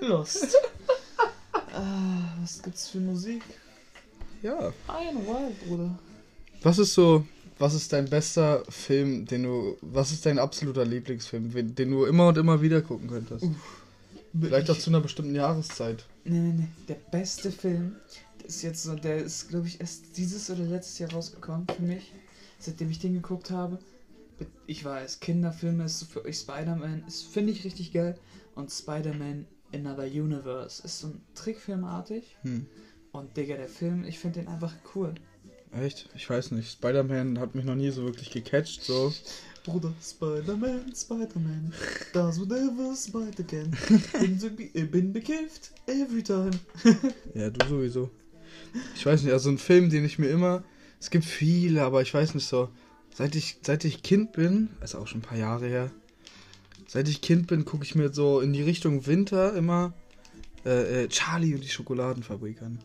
Lost. 0.00 0.54
ah, 1.72 2.36
was 2.40 2.62
gibt's 2.62 2.88
für 2.88 3.00
Musik? 3.00 3.42
Ja. 4.42 4.72
Ein 4.88 5.16
Wild, 5.26 5.66
Bruder. 5.66 5.98
Was 6.62 6.78
ist 6.78 6.94
so, 6.94 7.24
was 7.58 7.74
ist 7.74 7.92
dein 7.92 8.08
bester 8.08 8.64
Film, 8.68 9.24
den 9.24 9.44
du, 9.44 9.76
was 9.80 10.12
ist 10.12 10.26
dein 10.26 10.38
absoluter 10.38 10.84
Lieblingsfilm, 10.84 11.74
den 11.74 11.90
du 11.90 12.04
immer 12.04 12.28
und 12.28 12.38
immer 12.38 12.60
wieder 12.60 12.82
gucken 12.82 13.08
könntest? 13.08 13.46
Vielleicht 14.38 14.70
auch 14.70 14.78
zu 14.78 14.90
einer 14.90 15.00
bestimmten 15.00 15.34
Jahreszeit. 15.34 16.04
Nee, 16.24 16.38
nee, 16.38 16.54
nee. 16.58 16.68
Der 16.88 16.94
beste 16.94 17.50
Film, 17.50 17.96
der 18.40 18.48
ist 18.48 18.62
jetzt 18.62 18.82
so, 18.82 18.94
der 18.94 19.18
ist, 19.18 19.48
glaube 19.48 19.66
ich, 19.66 19.80
erst 19.80 20.16
dieses 20.16 20.50
oder 20.50 20.64
letztes 20.64 20.98
Jahr 20.98 21.12
rausgekommen 21.12 21.66
für 21.68 21.82
mich. 21.82 22.12
Seitdem 22.58 22.90
ich 22.90 22.98
den 22.98 23.14
geguckt 23.14 23.50
habe. 23.50 23.78
Ich 24.66 24.84
weiß, 24.84 25.20
Kinderfilme 25.20 25.84
ist 25.84 26.04
für 26.04 26.24
euch 26.24 26.38
Spider-Man, 26.38 27.04
ist 27.06 27.26
finde 27.26 27.52
ich 27.52 27.64
richtig 27.64 27.92
geil. 27.92 28.18
Und 28.54 28.70
Spider-Man 28.70 29.46
Another 29.74 30.04
Universe 30.04 30.82
ist 30.84 31.00
so 31.00 31.08
ein 31.08 31.20
Trickfilmartig. 31.34 32.36
Hm. 32.42 32.66
Und 33.12 33.36
Digga, 33.36 33.56
der 33.56 33.68
Film, 33.68 34.04
ich 34.04 34.18
finde 34.18 34.40
den 34.40 34.48
einfach 34.48 34.72
cool. 34.94 35.14
Echt? 35.72 36.08
Ich 36.14 36.28
weiß 36.28 36.50
nicht. 36.52 36.70
Spider-Man 36.72 37.38
hat 37.38 37.54
mich 37.54 37.64
noch 37.64 37.74
nie 37.74 37.90
so 37.90 38.04
wirklich 38.04 38.30
gecatcht, 38.30 38.82
so. 38.82 39.12
Bruder, 39.64 39.92
Spider-Man, 40.02 40.92
Spider-Man, 40.94 41.72
does 42.12 42.40
whatever 42.40 42.94
Spider 42.96 43.44
can. 43.44 43.70
Bin, 44.20 44.38
so, 44.38 44.50
ge- 44.50 44.84
bin 44.86 45.12
bekifft, 45.12 45.70
every 45.86 46.22
time. 46.22 46.50
Ja, 47.34 47.48
du 47.48 47.68
sowieso. 47.68 48.10
Ich 48.96 49.06
weiß 49.06 49.22
nicht, 49.22 49.32
also 49.32 49.50
ein 49.50 49.58
Film, 49.58 49.88
den 49.88 50.04
ich 50.04 50.18
mir 50.18 50.28
immer. 50.28 50.64
Es 51.00 51.10
gibt 51.10 51.24
viele, 51.24 51.82
aber 51.82 52.02
ich 52.02 52.12
weiß 52.12 52.34
nicht 52.34 52.46
so. 52.46 52.70
Seit 53.14 53.36
ich, 53.36 53.58
seit 53.62 53.84
ich 53.84 54.02
Kind 54.02 54.32
bin, 54.32 54.70
ist 54.82 54.94
auch 54.96 55.06
schon 55.06 55.20
ein 55.20 55.24
paar 55.24 55.38
Jahre 55.38 55.68
her. 55.68 55.90
Seit 56.88 57.08
ich 57.08 57.20
Kind 57.20 57.46
bin, 57.46 57.64
gucke 57.64 57.84
ich 57.84 57.94
mir 57.94 58.12
so 58.12 58.40
in 58.40 58.52
die 58.52 58.62
Richtung 58.62 59.06
Winter 59.06 59.54
immer 59.54 59.92
äh, 60.66 61.04
äh, 61.04 61.08
Charlie 61.08 61.54
und 61.54 61.62
die 61.62 61.68
Schokoladenfabrik 61.68 62.62
an. 62.62 62.78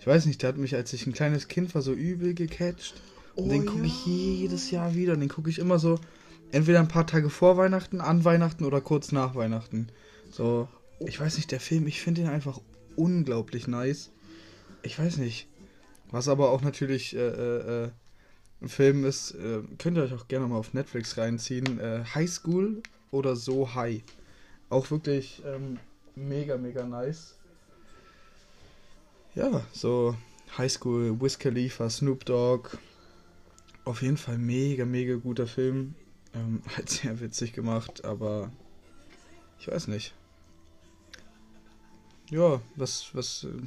Ich 0.00 0.06
weiß 0.06 0.24
nicht, 0.24 0.42
der 0.42 0.48
hat 0.48 0.56
mich, 0.56 0.74
als 0.74 0.92
ich 0.94 1.06
ein 1.06 1.12
kleines 1.12 1.48
Kind 1.48 1.74
war, 1.74 1.82
so 1.82 1.92
übel 1.92 2.34
gecatcht. 2.34 2.94
Und 3.36 3.44
Oh 3.44 3.48
den 3.50 3.66
gucke 3.66 3.80
ja. 3.80 3.86
ich 3.86 4.06
jedes 4.06 4.70
Jahr 4.70 4.94
wieder. 4.94 5.12
Und 5.12 5.20
den 5.20 5.28
gucke 5.28 5.50
ich 5.50 5.58
immer 5.58 5.78
so, 5.78 6.00
entweder 6.52 6.80
ein 6.80 6.88
paar 6.88 7.06
Tage 7.06 7.28
vor 7.28 7.58
Weihnachten, 7.58 8.00
an 8.00 8.24
Weihnachten 8.24 8.64
oder 8.64 8.80
kurz 8.80 9.12
nach 9.12 9.34
Weihnachten. 9.34 9.88
So, 10.30 10.68
ich 11.00 11.20
weiß 11.20 11.36
nicht, 11.36 11.50
der 11.52 11.60
Film, 11.60 11.86
ich 11.86 12.00
finde 12.00 12.22
ihn 12.22 12.28
einfach 12.28 12.60
unglaublich 12.96 13.68
nice. 13.68 14.10
Ich 14.82 14.98
weiß 14.98 15.18
nicht. 15.18 15.48
Was 16.10 16.28
aber 16.28 16.50
auch 16.50 16.62
natürlich 16.62 17.14
äh, 17.14 17.18
äh, 17.18 17.84
äh, 17.84 17.90
ein 18.62 18.68
Film 18.68 19.04
ist, 19.04 19.32
äh, 19.32 19.60
könnt 19.78 19.98
ihr 19.98 20.02
euch 20.02 20.14
auch 20.14 20.28
gerne 20.28 20.48
mal 20.48 20.56
auf 20.56 20.72
Netflix 20.72 21.18
reinziehen. 21.18 21.78
Äh, 21.78 22.04
High 22.14 22.30
School 22.30 22.82
oder 23.10 23.36
So 23.36 23.74
High. 23.74 24.02
Auch 24.70 24.90
wirklich 24.90 25.42
ähm, 25.46 25.78
mega, 26.16 26.56
mega 26.56 26.84
nice. 26.84 27.36
Ja, 29.34 29.64
so 29.72 30.16
High 30.58 30.70
School, 30.70 31.20
Wiz 31.20 31.38
Khalifa, 31.38 31.88
Snoop 31.88 32.24
Dogg, 32.24 32.76
Auf 33.84 34.02
jeden 34.02 34.16
Fall 34.16 34.38
mega, 34.38 34.84
mega 34.84 35.14
guter 35.16 35.46
Film. 35.46 35.94
Ähm, 36.34 36.62
halt 36.76 36.88
sehr 36.88 37.20
witzig 37.20 37.52
gemacht, 37.52 38.04
aber 38.04 38.50
ich 39.58 39.68
weiß 39.68 39.88
nicht. 39.88 40.14
Ja, 42.30 42.60
was, 42.76 43.10
was. 43.12 43.44
Äh, 43.44 43.66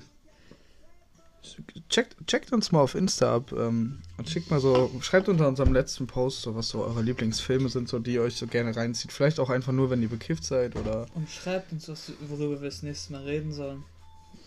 checkt, 1.90 2.16
checkt 2.28 2.54
uns 2.54 2.72
mal 2.72 2.80
auf 2.80 2.96
Insta 2.96 3.36
ab 3.36 3.52
ähm, 3.52 4.00
und 4.18 4.30
schickt 4.30 4.50
mal 4.50 4.62
so, 4.62 4.90
schreibt 5.02 5.28
unter 5.28 5.48
unserem 5.48 5.74
letzten 5.74 6.08
Post 6.08 6.44
so, 6.44 6.56
was 6.56 6.70
so 6.70 6.86
eure 6.86 7.02
Lieblingsfilme 7.02 7.68
sind, 7.68 7.90
so 7.90 8.00
die 8.00 8.14
ihr 8.14 8.22
euch 8.22 8.36
so 8.36 8.48
gerne 8.48 8.76
reinzieht. 8.76 9.12
Vielleicht 9.12 9.40
auch 9.40 9.50
einfach 9.50 9.74
nur, 9.74 9.90
wenn 9.90 10.02
ihr 10.02 10.10
bekifft 10.10 10.46
seid 10.46 10.76
oder. 10.78 11.06
Und 11.16 11.30
schreibt 11.30 11.72
uns, 11.74 11.90
was, 11.90 12.14
worüber 12.22 12.62
wir 12.62 12.70
das 12.70 12.84
nächste 12.84 13.14
Mal 13.14 13.24
reden 13.24 13.52
sollen. 13.52 13.84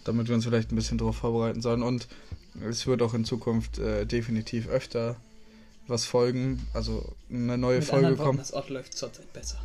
Damit 0.06 0.28
wir 0.28 0.34
uns 0.36 0.44
vielleicht 0.44 0.70
ein 0.72 0.76
bisschen 0.76 0.98
darauf 0.98 1.16
vorbereiten 1.16 1.60
sollen. 1.60 1.82
Und 1.82 2.06
es 2.66 2.86
wird 2.86 3.02
auch 3.02 3.12
in 3.12 3.24
Zukunft 3.24 3.78
äh, 3.78 4.06
definitiv 4.06 4.68
öfter 4.68 5.16
was 5.88 6.04
folgen. 6.04 6.66
Also 6.72 7.12
eine 7.30 7.58
neue 7.58 7.78
Mit 7.78 7.88
Folge 7.88 8.16
kommt. 8.16 8.40
Das 8.40 8.52
Ort 8.52 8.70
läuft 8.70 8.96
zurzeit 8.96 9.32
besser. 9.32 9.58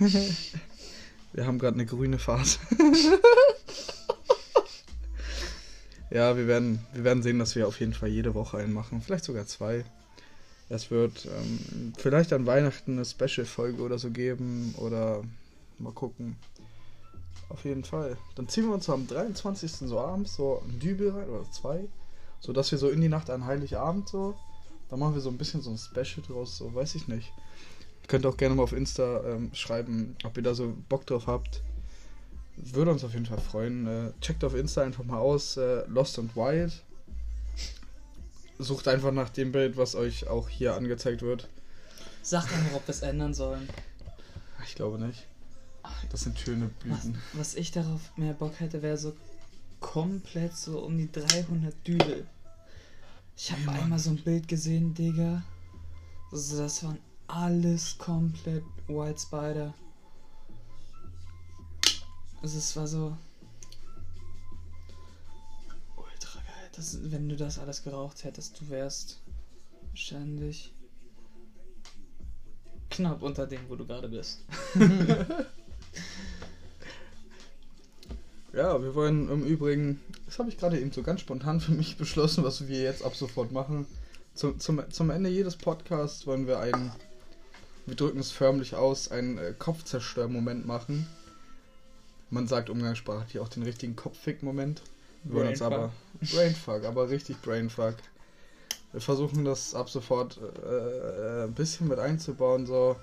Wir 1.32 1.46
haben 1.46 1.58
gerade 1.58 1.74
eine 1.74 1.86
grüne 1.86 2.18
Phase. 2.18 2.58
ja, 6.10 6.36
wir 6.36 6.48
werden, 6.48 6.84
wir 6.92 7.04
werden 7.04 7.22
sehen, 7.22 7.38
dass 7.38 7.54
wir 7.54 7.68
auf 7.68 7.78
jeden 7.78 7.94
Fall 7.94 8.08
jede 8.08 8.34
Woche 8.34 8.58
einen 8.58 8.72
machen. 8.72 9.00
Vielleicht 9.00 9.24
sogar 9.24 9.46
zwei. 9.46 9.84
Es 10.68 10.90
wird 10.90 11.26
ähm, 11.26 11.92
vielleicht 11.96 12.32
an 12.32 12.46
Weihnachten 12.46 12.92
eine 12.92 13.04
Special-Folge 13.04 13.80
oder 13.80 13.98
so 14.00 14.10
geben. 14.10 14.74
Oder 14.76 15.22
mal 15.78 15.92
gucken. 15.92 16.34
Auf 17.48 17.64
jeden 17.64 17.84
Fall. 17.84 18.16
Dann 18.36 18.48
ziehen 18.48 18.66
wir 18.66 18.74
uns 18.74 18.88
am 18.88 19.06
23. 19.06 19.72
so 19.72 19.98
abends 19.98 20.36
so 20.36 20.62
ein 20.64 20.78
Dübel 20.78 21.10
rein 21.10 21.28
oder 21.28 21.50
zwei. 21.50 21.84
So 22.38 22.52
dass 22.52 22.70
wir 22.70 22.78
so 22.78 22.88
in 22.88 23.00
die 23.00 23.08
Nacht 23.08 23.28
an 23.28 23.44
Heiligabend 23.44 24.08
so. 24.08 24.36
Da 24.88 24.96
machen 24.96 25.14
wir 25.14 25.20
so 25.20 25.30
ein 25.30 25.38
bisschen 25.38 25.60
so 25.62 25.70
ein 25.70 25.78
Special 25.78 26.24
draus, 26.26 26.58
so 26.58 26.74
weiß 26.74 26.94
ich 26.96 27.06
nicht. 27.06 27.32
Ihr 28.02 28.08
könnt 28.08 28.26
auch 28.26 28.36
gerne 28.36 28.54
mal 28.54 28.64
auf 28.64 28.72
Insta 28.72 29.22
ähm, 29.24 29.50
schreiben, 29.52 30.16
ob 30.24 30.36
ihr 30.36 30.42
da 30.42 30.54
so 30.54 30.74
Bock 30.88 31.06
drauf 31.06 31.26
habt. 31.26 31.62
Würde 32.56 32.90
uns 32.90 33.04
auf 33.04 33.12
jeden 33.12 33.26
Fall 33.26 33.38
freuen. 33.38 33.86
Äh, 33.86 34.12
checkt 34.20 34.42
auf 34.42 34.54
Insta 34.54 34.82
einfach 34.82 35.04
mal 35.04 35.18
aus, 35.18 35.56
äh, 35.56 35.84
Lost 35.86 36.18
and 36.18 36.34
Wild. 36.34 36.72
Sucht 38.58 38.88
einfach 38.88 39.12
nach 39.12 39.30
dem 39.30 39.52
Bild, 39.52 39.76
was 39.76 39.94
euch 39.94 40.28
auch 40.28 40.48
hier 40.48 40.74
angezeigt 40.74 41.22
wird. 41.22 41.48
Sagt 42.22 42.52
einfach, 42.52 42.76
ob 42.76 42.86
wir 42.86 42.92
es 42.92 43.02
ändern 43.02 43.32
sollen. 43.32 43.68
Ich 44.66 44.74
glaube 44.74 44.98
nicht. 44.98 45.26
Das 46.10 46.22
sind 46.22 46.38
schöne 46.38 46.70
Was, 46.84 47.02
Blüten. 47.02 47.22
was 47.34 47.54
ich 47.54 47.70
darauf 47.72 48.16
mehr 48.16 48.32
Bock 48.34 48.58
hätte, 48.60 48.82
wäre 48.82 48.96
so 48.96 49.14
komplett 49.80 50.56
so 50.56 50.80
um 50.80 50.96
die 50.98 51.10
300 51.10 51.74
Dübel. 51.86 52.26
Ich 53.36 53.50
habe 53.52 53.62
Mann. 53.62 53.76
einmal 53.80 53.98
so 53.98 54.10
ein 54.10 54.22
Bild 54.22 54.48
gesehen, 54.48 54.92
Digga. 54.94 55.42
Also 56.30 56.58
das 56.58 56.84
waren 56.84 56.98
alles 57.26 57.96
komplett 57.96 58.64
White 58.88 59.18
Spider. 59.20 59.72
Also 62.42 62.58
es 62.58 62.76
war 62.76 62.86
so 62.86 63.16
ultra 65.96 66.40
geil. 66.40 66.70
Das, 66.74 66.98
wenn 67.10 67.28
du 67.28 67.36
das 67.36 67.58
alles 67.58 67.82
geraucht 67.82 68.24
hättest, 68.24 68.60
du 68.60 68.68
wärst 68.68 69.20
wahrscheinlich 69.90 70.72
knapp 72.90 73.22
unter 73.22 73.46
dem, 73.46 73.68
wo 73.68 73.76
du 73.76 73.86
gerade 73.86 74.08
bist. 74.08 74.40
Ja, 78.60 78.82
wir 78.82 78.94
wollen 78.94 79.30
im 79.30 79.42
Übrigen, 79.42 80.00
das 80.26 80.38
habe 80.38 80.50
ich 80.50 80.58
gerade 80.58 80.78
eben 80.78 80.92
so 80.92 81.02
ganz 81.02 81.22
spontan 81.22 81.60
für 81.60 81.72
mich 81.72 81.96
beschlossen, 81.96 82.44
was 82.44 82.68
wir 82.68 82.82
jetzt 82.82 83.02
ab 83.02 83.16
sofort 83.16 83.52
machen. 83.52 83.86
Zum, 84.34 84.60
zum, 84.60 84.82
zum 84.90 85.08
Ende 85.08 85.30
jedes 85.30 85.56
Podcasts 85.56 86.26
wollen 86.26 86.46
wir 86.46 86.58
einen, 86.60 86.92
wir 87.86 87.96
drücken 87.96 88.18
es 88.18 88.32
förmlich 88.32 88.74
aus, 88.74 89.10
einen 89.10 89.38
äh, 89.38 89.54
Kopfzerstörmoment 89.58 90.66
machen. 90.66 91.06
Man 92.28 92.48
sagt 92.48 92.68
umgangssprachlich 92.68 93.38
auch 93.38 93.48
den 93.48 93.62
richtigen 93.62 93.96
Kopffick-Moment. 93.96 94.82
Wir 95.24 95.36
wollen 95.36 95.48
uns 95.48 95.62
aber 95.62 95.90
Brainfuck, 96.30 96.84
aber 96.84 97.08
richtig 97.08 97.40
Brainfuck. 97.40 97.94
Wir 98.92 99.00
versuchen 99.00 99.46
das 99.46 99.74
ab 99.74 99.88
sofort 99.88 100.38
äh, 100.38 100.68
äh, 100.68 101.44
ein 101.44 101.54
bisschen 101.54 101.88
mit 101.88 101.98
einzubauen, 101.98 102.66
so 102.66 102.96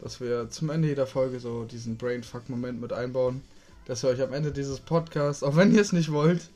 dass 0.00 0.22
wir 0.22 0.48
zum 0.48 0.70
Ende 0.70 0.88
jeder 0.88 1.06
Folge 1.06 1.38
so 1.38 1.64
diesen 1.64 1.98
Brainfuck-Moment 1.98 2.80
mit 2.80 2.94
einbauen, 2.94 3.42
dass 3.86 4.04
ihr 4.04 4.10
euch 4.10 4.20
am 4.20 4.32
Ende 4.32 4.52
dieses 4.52 4.80
Podcasts, 4.80 5.42
auch 5.42 5.56
wenn 5.56 5.72
ihr 5.74 5.80
es 5.80 5.92
nicht 5.92 6.12
wollt, 6.12 6.50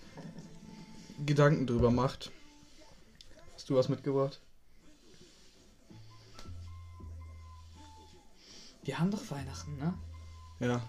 Gedanken 1.24 1.66
drüber 1.66 1.90
macht. 1.90 2.30
Hast 3.54 3.70
du 3.70 3.76
was 3.76 3.88
mitgebracht? 3.88 4.40
Wir 8.82 8.98
haben 8.98 9.10
doch 9.10 9.30
Weihnachten, 9.30 9.76
ne? 9.76 9.94
Ja. 10.58 10.82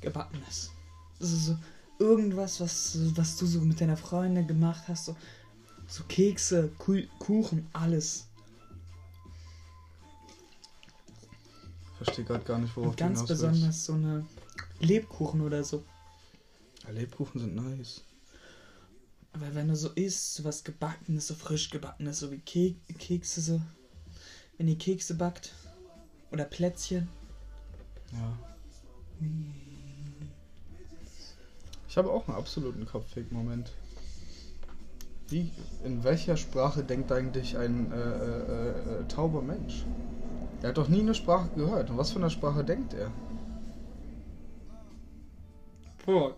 Gebackenes. 0.00 0.70
Das 1.18 1.30
ist 1.30 1.46
so 1.46 1.56
irgendwas, 1.98 2.60
was, 2.60 2.98
was 3.16 3.36
du 3.36 3.46
so 3.46 3.60
mit 3.60 3.80
deiner 3.80 3.96
Freundin 3.96 4.46
gemacht 4.46 4.82
hast. 4.88 5.06
So, 5.06 5.16
so 5.86 6.02
Kekse, 6.04 6.70
Ku 6.78 7.00
Kuchen, 7.18 7.68
alles. 7.72 8.26
Verstehe 11.96 12.24
gerade 12.24 12.44
gar 12.44 12.58
nicht, 12.58 12.76
worauf 12.76 12.90
Und 12.90 12.96
ganz 12.96 13.20
du 13.20 13.28
willst. 13.28 13.42
besonders 13.42 13.84
so 13.84 13.92
eine 13.92 14.26
Lebkuchen 14.82 15.40
oder 15.40 15.64
so. 15.64 15.84
Ja, 16.84 16.90
Lebkuchen 16.90 17.40
sind 17.40 17.54
nice. 17.54 18.02
Aber 19.32 19.54
wenn 19.54 19.68
du 19.68 19.76
so 19.76 19.88
isst, 19.90 20.34
so 20.34 20.44
was 20.44 20.64
gebackenes, 20.64 21.28
so 21.28 21.34
frisch 21.34 21.70
gebackenes, 21.70 22.18
so 22.18 22.30
wie 22.30 22.40
Ke 22.40 22.74
Kekse, 22.98 23.40
so. 23.40 23.60
Wenn 24.58 24.68
ihr 24.68 24.76
Kekse 24.76 25.14
backt. 25.14 25.54
Oder 26.30 26.44
Plätzchen. 26.44 27.08
Ja. 28.12 28.38
Ich 31.88 31.96
habe 31.96 32.10
auch 32.10 32.26
einen 32.26 32.36
absoluten 32.36 32.86
Kopfweg-Moment. 32.86 33.70
Wie, 35.28 35.50
in 35.84 36.04
welcher 36.04 36.36
Sprache 36.36 36.82
denkt 36.82 37.12
eigentlich 37.12 37.56
ein 37.56 37.90
äh, 37.92 37.96
äh, 37.96 39.00
äh, 39.00 39.08
tauber 39.08 39.42
Mensch? 39.42 39.84
Er 40.62 40.70
hat 40.70 40.78
doch 40.78 40.88
nie 40.88 41.00
eine 41.00 41.14
Sprache 41.14 41.48
gehört. 41.54 41.90
Und 41.90 41.98
was 41.98 42.12
für 42.12 42.18
eine 42.18 42.30
Sprache 42.30 42.64
denkt 42.64 42.94
er? 42.94 43.10
Boah. 46.04 46.34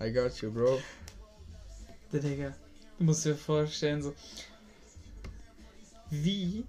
I 0.00 0.10
got 0.10 0.40
you, 0.40 0.50
bro. 0.50 0.80
Der 2.12 2.20
Digga. 2.20 2.54
Du 2.98 3.04
musst 3.04 3.24
dir 3.24 3.36
vorstellen, 3.36 4.02
so. 4.02 4.14
Wie 6.10 6.64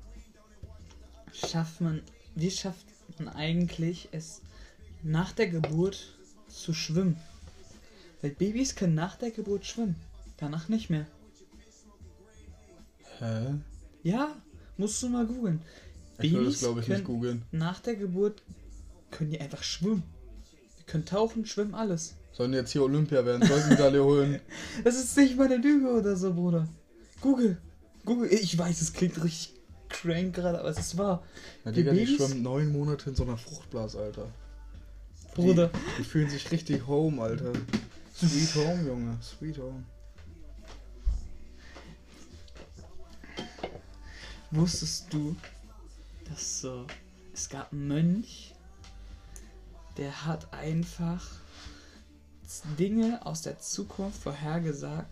schafft 1.34 1.82
man, 1.82 2.01
wie 2.36 2.51
schafft 2.51 2.86
man 3.17 3.29
eigentlich 3.29 4.10
es 4.12 4.41
nach 5.03 5.32
der 5.32 5.47
Geburt 5.47 6.17
zu 6.47 6.73
schwimmen? 6.73 7.17
Weil 8.21 8.32
Babys 8.32 8.75
können 8.75 8.95
nach 8.95 9.15
der 9.15 9.32
Geburt 9.32 9.65
schwimmen. 9.65 9.95
Danach 10.38 10.69
nicht 10.69 10.89
mehr. 10.89 11.08
Hä? 13.19 13.56
Ja, 14.03 14.36
musst 14.77 15.01
du 15.01 15.10
mal 15.10 15.25
googeln. 15.25 15.62
Ich 16.19 16.34
will 16.34 16.45
das, 16.45 16.60
glaube 16.60 16.82
ich, 16.82 16.88
nicht 16.88 17.06
googeln. 17.06 17.43
Nach 17.51 17.79
der 17.79 17.95
Geburt 17.95 18.41
können 19.12 19.32
die 19.32 19.39
einfach 19.39 19.63
schwimmen. 19.63 20.03
Die 20.79 20.84
können 20.84 21.06
tauchen, 21.06 21.45
schwimmen, 21.45 21.73
alles. 21.73 22.15
Sollen 22.34 22.54
jetzt 22.54 22.72
hier 22.72 22.84
Olympia 22.84 23.24
werden, 23.26 23.48
Goldmedaille 23.48 24.04
holen. 24.04 24.39
Das 24.84 24.96
ist 24.96 25.15
nicht 25.17 25.38
mal 25.38 25.46
eine 25.46 25.58
Lüge 25.58 25.88
oder 25.91 26.15
so, 26.15 26.34
Bruder. 26.34 26.67
Google. 27.22 27.58
Google. 28.06 28.28
Ich 28.34 28.58
weiß, 28.58 28.82
es 28.82 28.91
klingt 28.93 29.24
richtig 29.24 29.54
crank 29.89 30.34
gerade, 30.36 30.60
aber 30.60 30.69
es 30.69 30.80
ist 30.80 30.98
wahr. 30.98 31.24
Ja, 31.63 31.72
Die 31.72 31.84
Digga, 31.84 31.93
die 31.93 32.08
schwimmen 32.08 32.41
neun 32.41 32.72
Monate 32.72 33.12
in 33.12 33.15
so 33.15 33.24
einer 33.24 33.38
Fruchtblase, 33.38 34.00
Alter. 34.00 34.28
Bruder. 35.36 35.67
Die, 35.69 36.02
die 36.02 36.04
fühlen 36.04 36.30
sich 36.30 36.52
richtig 36.52 36.88
home, 36.88 37.22
Alter. 37.22 37.54
Sweet 38.15 38.56
home, 38.56 38.88
Junge. 38.88 39.17
Sweet 39.22 39.58
home. 39.60 39.84
Wusstest 44.52 45.12
du, 45.12 45.36
dass 46.30 46.62
so. 46.62 46.86
Es 47.34 47.50
gab 47.50 47.72
einen 47.72 47.88
Mönch, 47.88 48.54
der 49.98 50.26
hat 50.26 50.54
einfach 50.54 51.28
Dinge 52.77 53.25
aus 53.25 53.41
der 53.41 53.60
Zukunft 53.60 54.21
vorhergesagt, 54.21 55.10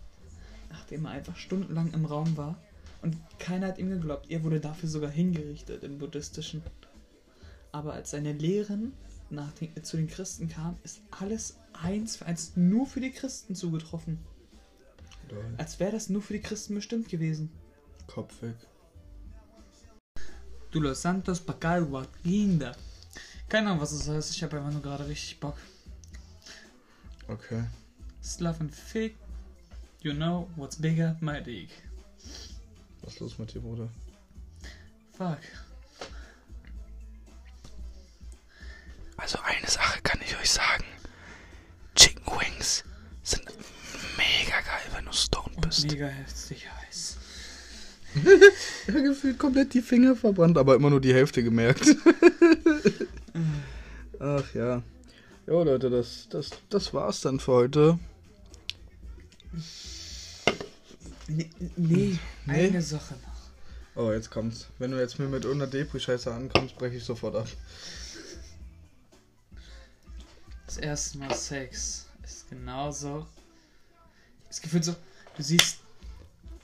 nachdem 0.70 1.06
er 1.06 1.12
einfach 1.12 1.36
stundenlang 1.36 1.92
im 1.92 2.04
Raum 2.04 2.36
war. 2.36 2.56
Und 3.02 3.16
keiner 3.38 3.68
hat 3.68 3.78
ihm 3.78 3.90
geglaubt. 3.90 4.30
Er 4.30 4.44
wurde 4.44 4.60
dafür 4.60 4.88
sogar 4.88 5.10
hingerichtet 5.10 5.82
im 5.82 5.98
Buddhistischen. 5.98 6.62
Aber 7.72 7.94
als 7.94 8.10
seine 8.10 8.32
Lehren 8.32 8.92
nach 9.30 9.52
den, 9.52 9.82
zu 9.82 9.96
den 9.96 10.08
Christen 10.08 10.48
kamen, 10.48 10.78
ist 10.84 11.00
alles 11.10 11.56
eins 11.72 12.16
für 12.16 12.26
eins 12.26 12.52
nur 12.54 12.86
für 12.86 13.00
die 13.00 13.10
Christen 13.10 13.54
zugetroffen. 13.54 14.18
Lol. 15.30 15.54
Als 15.56 15.80
wäre 15.80 15.92
das 15.92 16.10
nur 16.10 16.22
für 16.22 16.34
die 16.34 16.42
Christen 16.42 16.74
bestimmt 16.74 17.08
gewesen. 17.08 17.50
Kopf 18.06 18.42
weg. 18.42 18.56
Du 20.70 20.80
Los 20.80 21.02
Santos 21.02 21.40
Pacalwa, 21.40 22.06
Kinder. 22.22 22.76
Keine 23.48 23.68
Ahnung, 23.68 23.82
was 23.82 23.92
es 23.92 24.08
heißt. 24.08 24.34
Ich 24.34 24.42
habe 24.42 24.56
einfach 24.58 24.72
nur 24.72 24.82
gerade 24.82 25.06
richtig 25.06 25.40
Bock. 25.40 25.56
Okay. 27.32 27.62
Slav 28.20 28.60
and 28.60 28.72
Fig. 28.72 29.16
You 30.02 30.12
know 30.12 30.48
what's 30.56 30.76
bigger, 30.76 31.16
my 31.20 31.40
dick. 31.40 31.70
Was 33.02 33.14
ist 33.14 33.20
los 33.20 33.38
mit 33.38 33.54
dir, 33.54 33.60
Bruder? 33.60 33.88
Fuck. 35.16 35.38
Also 39.16 39.38
eine 39.44 39.66
Sache 39.66 40.00
kann 40.02 40.20
ich 40.24 40.36
euch 40.36 40.50
sagen. 40.50 40.84
Chicken 41.94 42.26
Wings 42.26 42.84
sind 43.22 43.44
mega 44.16 44.60
geil, 44.60 44.86
wenn 44.94 45.04
du 45.04 45.12
stoned 45.12 45.60
bist. 45.60 45.90
Mega 45.90 46.06
heftig 46.06 46.66
heiß. 46.68 47.16
Ja, 48.88 49.00
gefühlt 49.00 49.38
komplett 49.38 49.72
die 49.72 49.80
Finger 49.80 50.14
verbrannt, 50.16 50.58
aber 50.58 50.74
immer 50.74 50.90
nur 50.90 51.00
die 51.00 51.14
Hälfte 51.14 51.42
gemerkt. 51.42 51.86
Ach 54.20 54.54
ja. 54.54 54.82
Jo 55.52 55.64
Leute, 55.64 55.90
das, 55.90 56.28
das, 56.30 56.48
das 56.70 56.94
war's 56.94 57.20
dann 57.20 57.38
für 57.38 57.52
heute. 57.52 57.98
Nee, 61.28 61.50
nee, 61.76 62.18
Nee? 62.46 62.68
eine 62.68 62.80
Sache 62.80 63.12
noch. 63.16 64.02
Oh, 64.02 64.12
jetzt 64.12 64.30
kommt's. 64.30 64.68
Wenn 64.78 64.92
du 64.92 64.98
jetzt 64.98 65.18
mir 65.18 65.28
mit 65.28 65.44
100 65.44 65.70
Depri-Scheiße 65.70 66.32
ankommst, 66.32 66.78
breche 66.78 66.96
ich 66.96 67.04
sofort 67.04 67.36
ab. 67.36 67.46
Das 70.64 70.78
erste 70.78 71.18
Mal 71.18 71.34
Sex 71.34 72.06
ist 72.24 72.48
genauso. 72.48 73.26
Es 74.48 74.58
gefühlt 74.58 74.86
so, 74.86 74.96
du 75.36 75.42
siehst 75.42 75.80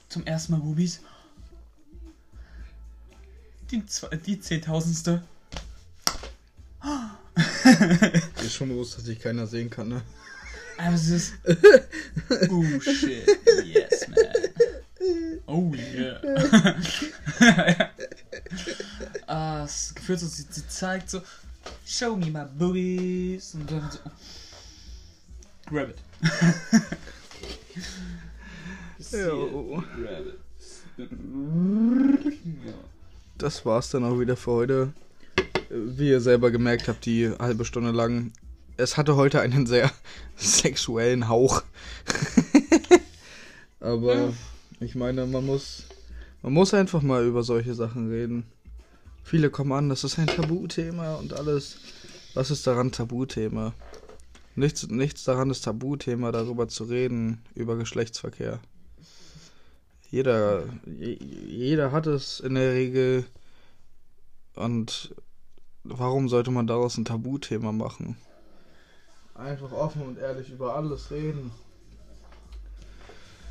zum 0.09 0.25
ersten 0.25 0.53
Mal 0.53 0.61
Bubis. 0.63 1.01
Die, 3.71 3.85
zwei- 3.85 4.17
die 4.17 4.41
zehntausendste. 4.41 5.23
Ist 8.49 8.55
schon 8.55 8.71
bewusst, 8.71 8.97
dass 8.97 9.05
dich 9.05 9.21
keiner 9.21 9.47
sehen 9.47 9.69
kann, 9.69 9.89
ne? 9.89 10.01
Aber 10.79 10.95
es 10.95 11.11
ist. 11.11 11.35
Oh 12.51 12.81
shit. 12.81 13.29
Yes, 13.63 14.09
man. 14.09 14.19
Oh 15.47 15.71
yeah. 15.75 16.19
ah, 19.27 19.65
es 19.65 19.95
gefühlt 19.95 20.21
so, 20.21 20.27
sie, 20.27 20.47
sie 20.49 20.67
zeigt 20.67 21.11
so. 21.11 21.21
Show 21.85 22.17
me 22.17 22.31
my 22.31 22.47
boobies. 22.59 23.53
Und 23.53 23.71
dann 23.71 23.91
so. 23.91 23.99
Grab 25.67 25.91
it. 25.91 25.99
Jo. 29.13 29.85
Grab 29.95 30.27
it. 30.27 30.39
Das 33.37 33.67
war's 33.67 33.91
dann 33.91 34.05
auch 34.05 34.19
wieder 34.19 34.39
für 34.39 34.53
heute. 34.53 34.95
Wie 35.71 36.09
ihr 36.09 36.21
selber 36.21 36.51
gemerkt 36.51 36.89
habt, 36.89 37.05
die 37.07 37.31
halbe 37.31 37.65
Stunde 37.65 37.91
lang. 37.91 38.33
Es 38.77 38.97
hatte 38.97 39.17
heute 39.17 39.41
einen 39.41 39.67
sehr 39.67 39.91
sexuellen 40.37 41.29
Hauch. 41.29 41.63
Aber 43.81 44.33
ich 44.81 44.95
meine, 44.95 45.27
man 45.27 45.45
muss, 45.47 45.85
man 46.43 46.53
muss 46.53 46.75
einfach 46.75 47.03
mal 47.03 47.25
über 47.27 47.43
solche 47.43 47.75
Sachen 47.75 48.09
reden. 48.11 48.45
Viele 49.25 49.51
kommen 49.51 49.73
an, 49.73 49.89
das 49.89 50.05
ist 50.05 50.19
ein 50.19 50.27
Tabuthema 50.27 51.17
und 51.17 51.33
alles. 51.35 51.79
Was 52.35 52.51
ist 52.51 52.67
daran 52.67 52.93
Tabuthema? 52.93 53.75
Nichts, 54.55 54.87
nichts 54.89 55.25
daran 55.25 55.51
ist 55.51 55.63
Tabuthema, 55.65 56.33
darüber 56.33 56.67
zu 56.69 56.85
reden, 56.85 57.43
über 57.55 57.77
Geschlechtsverkehr. 57.77 58.59
Jeder, 60.11 60.65
je- 60.87 61.19
jeder 61.21 61.93
hat 61.93 62.07
es 62.07 62.41
in 62.41 62.55
der 62.55 62.73
Regel. 62.73 63.25
Und 64.55 65.15
warum 65.89 66.29
sollte 66.29 66.51
man 66.51 66.67
daraus 66.67 66.97
ein 66.99 67.05
Tabuthema 67.05 67.73
machen? 67.73 68.17
Einfach 69.35 69.73
offen 69.73 70.03
und 70.03 70.19
ehrlich 70.19 70.51
über 70.51 70.75
alles 70.75 71.11
reden. 71.11 71.51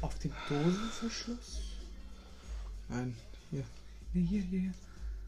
Auf 0.01 0.17
dem 0.19 0.31
Dosenverschluss? 0.49 1.61
Nein, 2.89 3.15
Nee, 3.51 4.21
hier, 4.23 4.41
hier. 4.41 4.73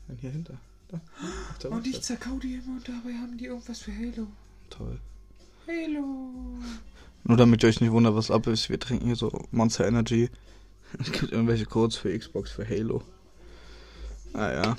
nein, 0.08 0.18
hier 0.20 0.32
hinter. 0.32 0.58
Da, 0.88 1.70
Und 1.70 1.86
ich 1.86 2.02
zerkau 2.02 2.40
die 2.40 2.56
immer 2.56 2.78
und 2.78 2.88
dabei 2.88 3.14
haben 3.14 3.38
die 3.38 3.46
irgendwas 3.46 3.80
für 3.80 3.92
Halo. 3.96 4.28
Toll. 4.70 5.00
Halo. 5.68 6.32
Nur 7.26 7.38
damit 7.38 7.62
ihr 7.64 7.70
euch 7.70 7.82
nicht 7.82 7.92
wundert, 7.92 8.16
was 8.16 8.32
ab 8.32 8.48
ist, 8.48 8.70
wir 8.70 8.80
trinken 8.80 9.06
hier 9.06 9.16
so 9.16 9.32
Monster 9.52 9.88
Energy. 9.88 10.30
Es 11.00 11.12
gibt 11.12 11.32
irgendwelche 11.32 11.68
Codes 11.68 11.98
für 11.98 12.18
Xbox, 12.18 12.50
für 12.50 12.68
Halo. 12.68 13.04
Ah 14.34 14.52
ja. 14.52 14.78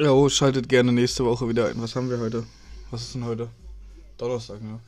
Jo, 0.00 0.30
schaltet 0.30 0.66
gerne 0.66 0.92
nächste 0.92 1.26
Woche 1.26 1.46
wieder 1.46 1.68
ein. 1.68 1.82
Was 1.82 1.94
haben 1.94 2.08
wir 2.08 2.18
heute? 2.18 2.46
Was 2.90 3.02
ist 3.02 3.14
denn 3.14 3.24
heute? 3.26 3.50
Donnerstag, 4.16 4.62
ne? 4.62 4.80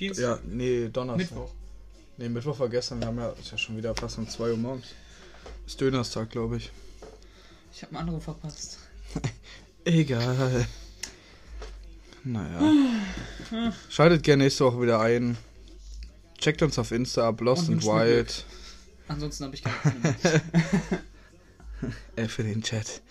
Dienstag. 0.00 0.22
Ja, 0.22 0.38
nee, 0.46 0.88
Donnerstag. 0.88 1.30
Mittwoch. 1.30 1.50
Nee, 2.16 2.30
Mittwoch 2.30 2.58
war 2.58 2.70
gestern. 2.70 3.00
Wir 3.00 3.08
haben 3.08 3.18
ja, 3.18 3.28
ist 3.38 3.50
ja 3.50 3.58
schon 3.58 3.76
wieder 3.76 3.94
fast 3.94 4.16
um 4.16 4.26
2 4.26 4.52
Uhr 4.52 4.56
morgens. 4.56 4.86
Ist 5.66 5.78
Dönerstag, 5.78 6.30
glaube 6.30 6.56
ich. 6.56 6.72
Ich 7.74 7.82
habe 7.82 7.98
einen 7.98 8.08
Anruf 8.08 8.24
verpasst. 8.24 8.78
Egal. 9.84 10.66
Naja. 12.24 12.72
Schaltet 13.90 14.22
gerne 14.22 14.44
nächste 14.44 14.64
Woche 14.64 14.80
wieder 14.80 15.00
ein. 15.00 15.36
Checkt 16.38 16.62
uns 16.62 16.78
auf 16.78 16.92
Insta 16.92 17.28
ab, 17.28 17.42
Lost 17.42 17.68
and. 17.68 17.84
Wild. 17.84 18.46
Ansonsten 19.06 19.44
habe 19.44 19.54
ich 19.54 19.62
keine 19.62 19.76
Ahnung. 19.84 20.14
Äh, 22.16 22.28
für 22.28 22.44
den 22.44 22.62
Chat. 22.62 23.02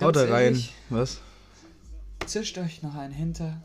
Haut 0.00 0.16
da 0.16 0.24
rein. 0.24 0.62
Was? 0.88 1.20
Zischt 2.26 2.58
euch 2.58 2.82
noch 2.82 2.94
einen 2.94 3.12
hinter. 3.12 3.62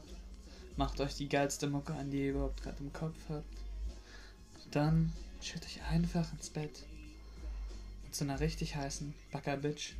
Macht 0.77 0.99
euch 0.99 1.15
die 1.15 1.29
geilste 1.29 1.67
Mucke 1.67 1.93
an, 1.93 2.11
die 2.11 2.23
ihr 2.23 2.31
überhaupt 2.31 2.61
gerade 2.61 2.77
im 2.79 2.91
Kopf 2.91 3.15
habt. 3.29 3.45
Dann 4.71 5.13
chillt 5.41 5.65
euch 5.65 5.81
einfach 5.89 6.31
ins 6.33 6.49
Bett. 6.49 6.83
So 8.11 8.25
einer 8.25 8.39
richtig 8.39 8.75
heißen 8.75 9.13
Bagger-Bitch. 9.31 9.93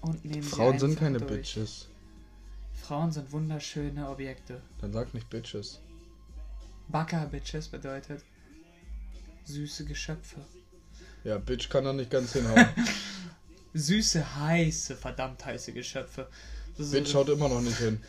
Und 0.00 0.24
nehmt 0.24 0.44
Frauen 0.44 0.78
sind 0.78 0.98
keine 0.98 1.18
durch. 1.18 1.30
Bitches. 1.30 1.88
Frauen 2.74 3.12
sind 3.12 3.30
wunderschöne 3.32 4.08
Objekte. 4.08 4.60
Dann 4.80 4.92
sag 4.92 5.12
nicht 5.14 5.28
Bitches. 5.30 5.80
Bagger-Bitches 6.88 7.68
bedeutet 7.68 8.24
süße 9.44 9.84
Geschöpfe. 9.84 10.44
Ja, 11.24 11.38
Bitch 11.38 11.68
kann 11.68 11.84
da 11.84 11.92
nicht 11.92 12.10
ganz 12.10 12.32
hinhauen. 12.32 12.66
Süße, 13.74 14.36
heiße, 14.40 14.96
verdammt 14.96 15.44
heiße 15.44 15.72
Geschöpfe. 15.72 16.26
Das 16.76 16.90
Bitch 16.90 17.08
so- 17.08 17.20
haut 17.20 17.28
immer 17.30 17.48
noch 17.48 17.60
nicht 17.60 17.78
hin. 17.78 18.00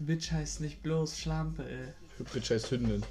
Bitch 0.00 0.30
heißt 0.32 0.60
nicht 0.60 0.82
bloß 0.82 1.18
Schlampe, 1.18 1.64
ey. 1.68 2.24
Bitch 2.32 2.50
heißt 2.50 2.70
Hündin. 2.70 3.02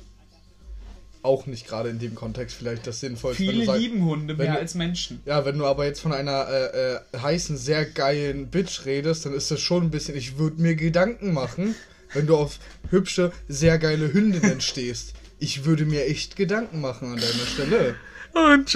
Auch 1.24 1.46
nicht 1.46 1.68
gerade 1.68 1.90
in 1.90 2.00
dem 2.00 2.16
Kontext 2.16 2.56
vielleicht 2.56 2.88
das 2.88 3.00
Sinnvollste. 3.02 3.44
Viele 3.44 3.66
sagst- 3.66 3.82
lieben 3.82 4.04
Hunde 4.06 4.36
mehr 4.36 4.54
du- 4.54 4.60
als 4.60 4.76
Menschen. 4.76 5.22
Ja, 5.26 5.46
wenn 5.46 5.58
du 5.58 5.66
aber 5.66 5.86
jetzt 5.86 6.00
von 6.00 6.14
einer 6.14 6.48
äh, 6.48 6.94
äh, 6.96 7.00
heißen, 7.18 7.58
sehr 7.58 7.86
geilen 7.86 8.48
Bitch 8.48 8.86
redest, 8.86 9.26
dann 9.26 9.34
ist 9.34 9.52
das 9.52 9.60
schon 9.60 9.84
ein 9.84 9.92
bisschen. 9.92 10.16
Ich 10.16 10.38
würde 10.38 10.62
mir 10.62 10.76
Gedanken 10.76 11.34
machen, 11.34 11.76
wenn 12.14 12.28
du 12.28 12.38
auf 12.38 12.60
hübsche, 12.90 13.32
sehr 13.48 13.78
geile 13.80 14.12
Hündinnen 14.14 14.62
stehst. 14.62 15.14
Ich 15.40 15.66
würde 15.66 15.86
mir 15.86 16.06
echt 16.06 16.36
Gedanken 16.36 16.80
machen 16.82 17.12
an 17.14 17.20
deiner 17.20 17.46
Stelle. 17.46 17.96
Und 18.34 18.66